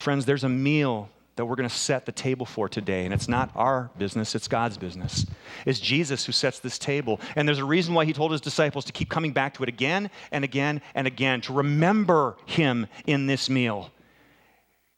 Friends, 0.00 0.24
there's 0.26 0.44
a 0.44 0.48
meal 0.48 1.08
that 1.36 1.44
we're 1.44 1.54
going 1.54 1.68
to 1.68 1.74
set 1.74 2.04
the 2.04 2.12
table 2.12 2.44
for 2.44 2.68
today, 2.68 3.04
and 3.04 3.14
it's 3.14 3.28
not 3.28 3.50
our 3.54 3.90
business, 3.96 4.34
it's 4.34 4.48
God's 4.48 4.76
business. 4.76 5.24
It's 5.64 5.78
Jesus 5.78 6.26
who 6.26 6.32
sets 6.32 6.58
this 6.58 6.78
table. 6.80 7.20
And 7.36 7.46
there's 7.46 7.60
a 7.60 7.64
reason 7.64 7.94
why 7.94 8.06
he 8.06 8.12
told 8.12 8.32
his 8.32 8.40
disciples 8.40 8.84
to 8.86 8.92
keep 8.92 9.08
coming 9.08 9.32
back 9.32 9.54
to 9.54 9.62
it 9.62 9.68
again 9.68 10.10
and 10.32 10.42
again 10.42 10.82
and 10.96 11.06
again, 11.06 11.40
to 11.42 11.52
remember 11.52 12.36
him 12.44 12.88
in 13.06 13.26
this 13.26 13.48
meal. 13.48 13.92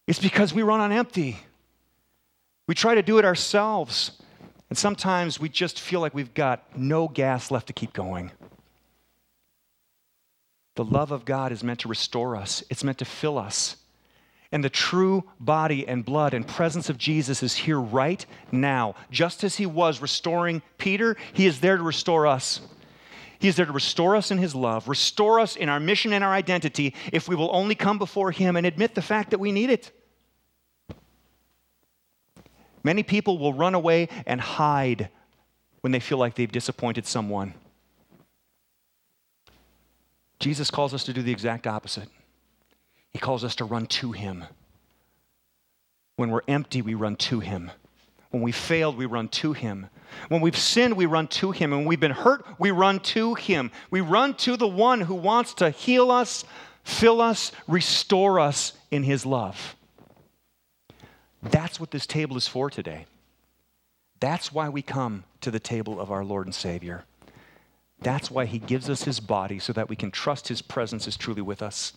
It's 0.06 0.18
because 0.18 0.54
we 0.54 0.62
run 0.62 0.80
on 0.80 0.92
empty. 0.92 1.38
We 2.66 2.74
try 2.74 2.94
to 2.94 3.02
do 3.02 3.18
it 3.18 3.24
ourselves, 3.26 4.12
and 4.70 4.78
sometimes 4.78 5.38
we 5.38 5.50
just 5.50 5.78
feel 5.78 6.00
like 6.00 6.14
we've 6.14 6.32
got 6.32 6.78
no 6.78 7.06
gas 7.06 7.50
left 7.50 7.66
to 7.66 7.72
keep 7.74 7.92
going. 7.92 8.30
The 10.80 10.84
love 10.86 11.12
of 11.12 11.26
God 11.26 11.52
is 11.52 11.62
meant 11.62 11.80
to 11.80 11.88
restore 11.88 12.34
us, 12.34 12.64
it's 12.70 12.82
meant 12.82 12.96
to 13.00 13.04
fill 13.04 13.36
us. 13.36 13.76
And 14.50 14.64
the 14.64 14.70
true 14.70 15.24
body 15.38 15.86
and 15.86 16.02
blood 16.02 16.32
and 16.32 16.48
presence 16.48 16.88
of 16.88 16.96
Jesus 16.96 17.42
is 17.42 17.54
here 17.54 17.78
right 17.78 18.24
now. 18.50 18.94
Just 19.10 19.44
as 19.44 19.56
he 19.56 19.66
was 19.66 20.00
restoring 20.00 20.62
Peter, 20.78 21.18
he 21.34 21.44
is 21.44 21.60
there 21.60 21.76
to 21.76 21.82
restore 21.82 22.26
us. 22.26 22.62
He 23.38 23.46
is 23.46 23.56
there 23.56 23.66
to 23.66 23.72
restore 23.72 24.16
us 24.16 24.30
in 24.30 24.38
his 24.38 24.54
love, 24.54 24.88
restore 24.88 25.38
us 25.38 25.54
in 25.54 25.68
our 25.68 25.80
mission 25.80 26.14
and 26.14 26.24
our 26.24 26.32
identity 26.32 26.94
if 27.12 27.28
we 27.28 27.36
will 27.36 27.54
only 27.54 27.74
come 27.74 27.98
before 27.98 28.30
him 28.30 28.56
and 28.56 28.66
admit 28.66 28.94
the 28.94 29.02
fact 29.02 29.32
that 29.32 29.38
we 29.38 29.52
need 29.52 29.68
it. 29.68 29.90
Many 32.82 33.02
people 33.02 33.36
will 33.36 33.52
run 33.52 33.74
away 33.74 34.08
and 34.24 34.40
hide 34.40 35.10
when 35.82 35.92
they 35.92 36.00
feel 36.00 36.16
like 36.16 36.36
they've 36.36 36.50
disappointed 36.50 37.04
someone. 37.06 37.52
Jesus 40.40 40.70
calls 40.70 40.94
us 40.94 41.04
to 41.04 41.12
do 41.12 41.22
the 41.22 41.32
exact 41.32 41.66
opposite. 41.66 42.08
He 43.12 43.18
calls 43.18 43.44
us 43.44 43.54
to 43.56 43.64
run 43.64 43.86
to 43.86 44.12
Him. 44.12 44.44
When 46.16 46.30
we're 46.30 46.40
empty, 46.48 46.82
we 46.82 46.94
run 46.94 47.16
to 47.16 47.40
Him. 47.40 47.70
When 48.30 48.42
we 48.42 48.52
failed, 48.52 48.96
we 48.96 49.06
run 49.06 49.28
to 49.28 49.52
Him. 49.52 49.88
When 50.28 50.40
we've 50.40 50.56
sinned, 50.56 50.96
we 50.96 51.06
run 51.06 51.28
to 51.28 51.50
Him. 51.50 51.72
And 51.72 51.82
when 51.82 51.88
we've 51.88 52.00
been 52.00 52.10
hurt, 52.10 52.44
we 52.58 52.70
run 52.70 53.00
to 53.00 53.34
Him. 53.34 53.70
We 53.90 54.00
run 54.00 54.34
to 54.34 54.56
the 54.56 54.68
one 54.68 55.02
who 55.02 55.14
wants 55.14 55.54
to 55.54 55.70
heal 55.70 56.10
us, 56.10 56.44
fill 56.84 57.20
us, 57.20 57.52
restore 57.68 58.40
us 58.40 58.72
in 58.90 59.02
His 59.02 59.26
love. 59.26 59.76
That's 61.42 61.78
what 61.78 61.90
this 61.90 62.06
table 62.06 62.36
is 62.36 62.48
for 62.48 62.70
today. 62.70 63.06
That's 64.20 64.52
why 64.52 64.68
we 64.68 64.82
come 64.82 65.24
to 65.40 65.50
the 65.50 65.60
table 65.60 65.98
of 65.98 66.10
our 66.10 66.24
Lord 66.24 66.46
and 66.46 66.54
Savior. 66.54 67.04
That's 68.00 68.30
why 68.30 68.46
he 68.46 68.58
gives 68.58 68.88
us 68.88 69.04
his 69.04 69.20
body 69.20 69.58
so 69.58 69.72
that 69.74 69.88
we 69.88 69.96
can 69.96 70.10
trust 70.10 70.48
his 70.48 70.62
presence 70.62 71.06
is 71.06 71.16
truly 71.16 71.42
with 71.42 71.62
us. 71.62 71.92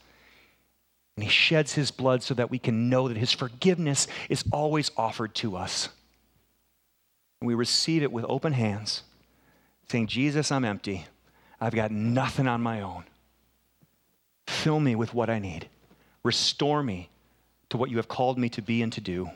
And 1.15 1.23
he 1.23 1.29
sheds 1.29 1.73
his 1.73 1.91
blood 1.91 2.23
so 2.23 2.33
that 2.33 2.49
we 2.49 2.59
can 2.59 2.89
know 2.89 3.07
that 3.07 3.17
his 3.17 3.31
forgiveness 3.31 4.07
is 4.29 4.43
always 4.51 4.91
offered 4.97 5.35
to 5.35 5.55
us. 5.55 5.89
And 7.39 7.47
we 7.47 7.53
receive 7.53 8.03
it 8.03 8.11
with 8.11 8.25
open 8.27 8.53
hands, 8.53 9.03
saying, 9.89 10.07
Jesus, 10.07 10.51
I'm 10.51 10.65
empty. 10.65 11.05
I've 11.61 11.75
got 11.75 11.91
nothing 11.91 12.47
on 12.47 12.61
my 12.61 12.81
own. 12.81 13.05
Fill 14.47 14.79
me 14.79 14.95
with 14.95 15.13
what 15.13 15.29
I 15.29 15.39
need. 15.39 15.69
Restore 16.23 16.83
me 16.83 17.09
to 17.69 17.77
what 17.77 17.89
you 17.89 17.97
have 17.97 18.07
called 18.07 18.37
me 18.37 18.49
to 18.49 18.61
be 18.61 18.81
and 18.81 18.91
to 18.93 19.01
do. 19.01 19.29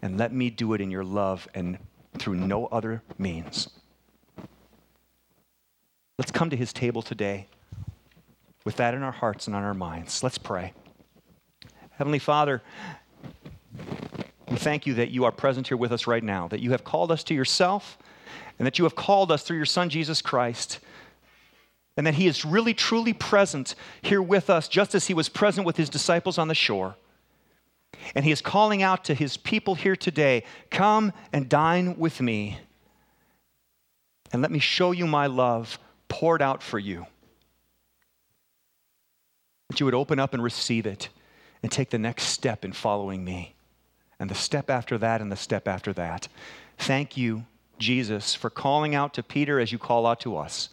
And 0.00 0.18
let 0.18 0.32
me 0.32 0.50
do 0.50 0.74
it 0.74 0.80
in 0.80 0.90
your 0.90 1.04
love 1.04 1.48
and 1.54 1.78
through 2.18 2.34
no 2.34 2.66
other 2.66 3.02
means. 3.18 3.68
Let's 6.18 6.30
come 6.30 6.50
to 6.50 6.56
his 6.56 6.72
table 6.72 7.02
today 7.02 7.46
with 8.64 8.76
that 8.76 8.94
in 8.94 9.02
our 9.02 9.12
hearts 9.12 9.46
and 9.46 9.56
on 9.56 9.62
our 9.62 9.74
minds. 9.74 10.22
Let's 10.22 10.38
pray. 10.38 10.72
Heavenly 11.92 12.18
Father, 12.18 12.62
we 14.48 14.56
thank 14.56 14.86
you 14.86 14.94
that 14.94 15.10
you 15.10 15.24
are 15.24 15.32
present 15.32 15.68
here 15.68 15.76
with 15.76 15.92
us 15.92 16.06
right 16.06 16.22
now, 16.22 16.48
that 16.48 16.60
you 16.60 16.72
have 16.72 16.84
called 16.84 17.10
us 17.10 17.24
to 17.24 17.34
yourself, 17.34 17.98
and 18.58 18.66
that 18.66 18.78
you 18.78 18.84
have 18.84 18.94
called 18.94 19.32
us 19.32 19.42
through 19.42 19.56
your 19.56 19.66
Son, 19.66 19.88
Jesus 19.88 20.20
Christ, 20.20 20.78
and 21.96 22.06
that 22.06 22.14
he 22.14 22.26
is 22.26 22.44
really, 22.44 22.74
truly 22.74 23.12
present 23.12 23.74
here 24.02 24.22
with 24.22 24.50
us, 24.50 24.68
just 24.68 24.94
as 24.94 25.06
he 25.06 25.14
was 25.14 25.28
present 25.28 25.66
with 25.66 25.76
his 25.76 25.88
disciples 25.88 26.38
on 26.38 26.48
the 26.48 26.54
shore. 26.54 26.96
And 28.14 28.24
he 28.24 28.30
is 28.30 28.40
calling 28.40 28.82
out 28.82 29.04
to 29.04 29.14
his 29.14 29.36
people 29.36 29.74
here 29.74 29.96
today 29.96 30.44
come 30.70 31.12
and 31.32 31.48
dine 31.48 31.98
with 31.98 32.20
me, 32.20 32.58
and 34.32 34.42
let 34.42 34.50
me 34.50 34.58
show 34.58 34.92
you 34.92 35.06
my 35.06 35.26
love 35.26 35.78
poured 36.12 36.42
out 36.42 36.62
for 36.62 36.78
you. 36.78 37.06
That 39.70 39.80
you 39.80 39.86
would 39.86 39.94
open 39.94 40.18
up 40.18 40.34
and 40.34 40.42
receive 40.42 40.84
it 40.84 41.08
and 41.62 41.72
take 41.72 41.88
the 41.88 41.98
next 41.98 42.24
step 42.24 42.66
in 42.66 42.72
following 42.72 43.24
me 43.24 43.54
and 44.20 44.28
the 44.28 44.34
step 44.34 44.68
after 44.68 44.98
that, 44.98 45.20
and 45.20 45.32
the 45.32 45.36
step 45.36 45.66
after 45.66 45.92
that. 45.94 46.28
Thank 46.78 47.16
you, 47.16 47.44
Jesus, 47.78 48.34
for 48.34 48.50
calling 48.50 48.94
out 48.94 49.14
to 49.14 49.22
Peter 49.22 49.58
as 49.58 49.72
you 49.72 49.78
call 49.78 50.06
out 50.06 50.20
to 50.20 50.36
us. 50.36 50.68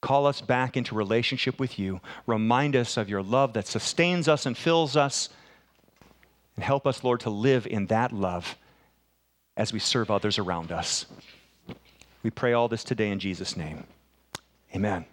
Call 0.00 0.26
us 0.26 0.40
back 0.40 0.76
into 0.76 0.94
relationship 0.94 1.58
with 1.58 1.78
you. 1.78 2.00
Remind 2.26 2.76
us 2.76 2.96
of 2.96 3.08
your 3.08 3.22
love 3.22 3.54
that 3.54 3.66
sustains 3.66 4.28
us 4.28 4.46
and 4.46 4.56
fills 4.56 4.94
us. 4.94 5.30
And 6.54 6.64
help 6.64 6.86
us, 6.86 7.02
Lord, 7.02 7.20
to 7.20 7.30
live 7.30 7.66
in 7.66 7.86
that 7.86 8.12
love 8.12 8.56
as 9.56 9.72
we 9.72 9.80
serve 9.80 10.10
others 10.10 10.38
around 10.38 10.70
us. 10.70 11.06
We 12.22 12.30
pray 12.30 12.52
all 12.52 12.68
this 12.68 12.84
today 12.84 13.10
in 13.10 13.18
Jesus' 13.18 13.56
name. 13.56 13.84
Amen. 14.74 15.06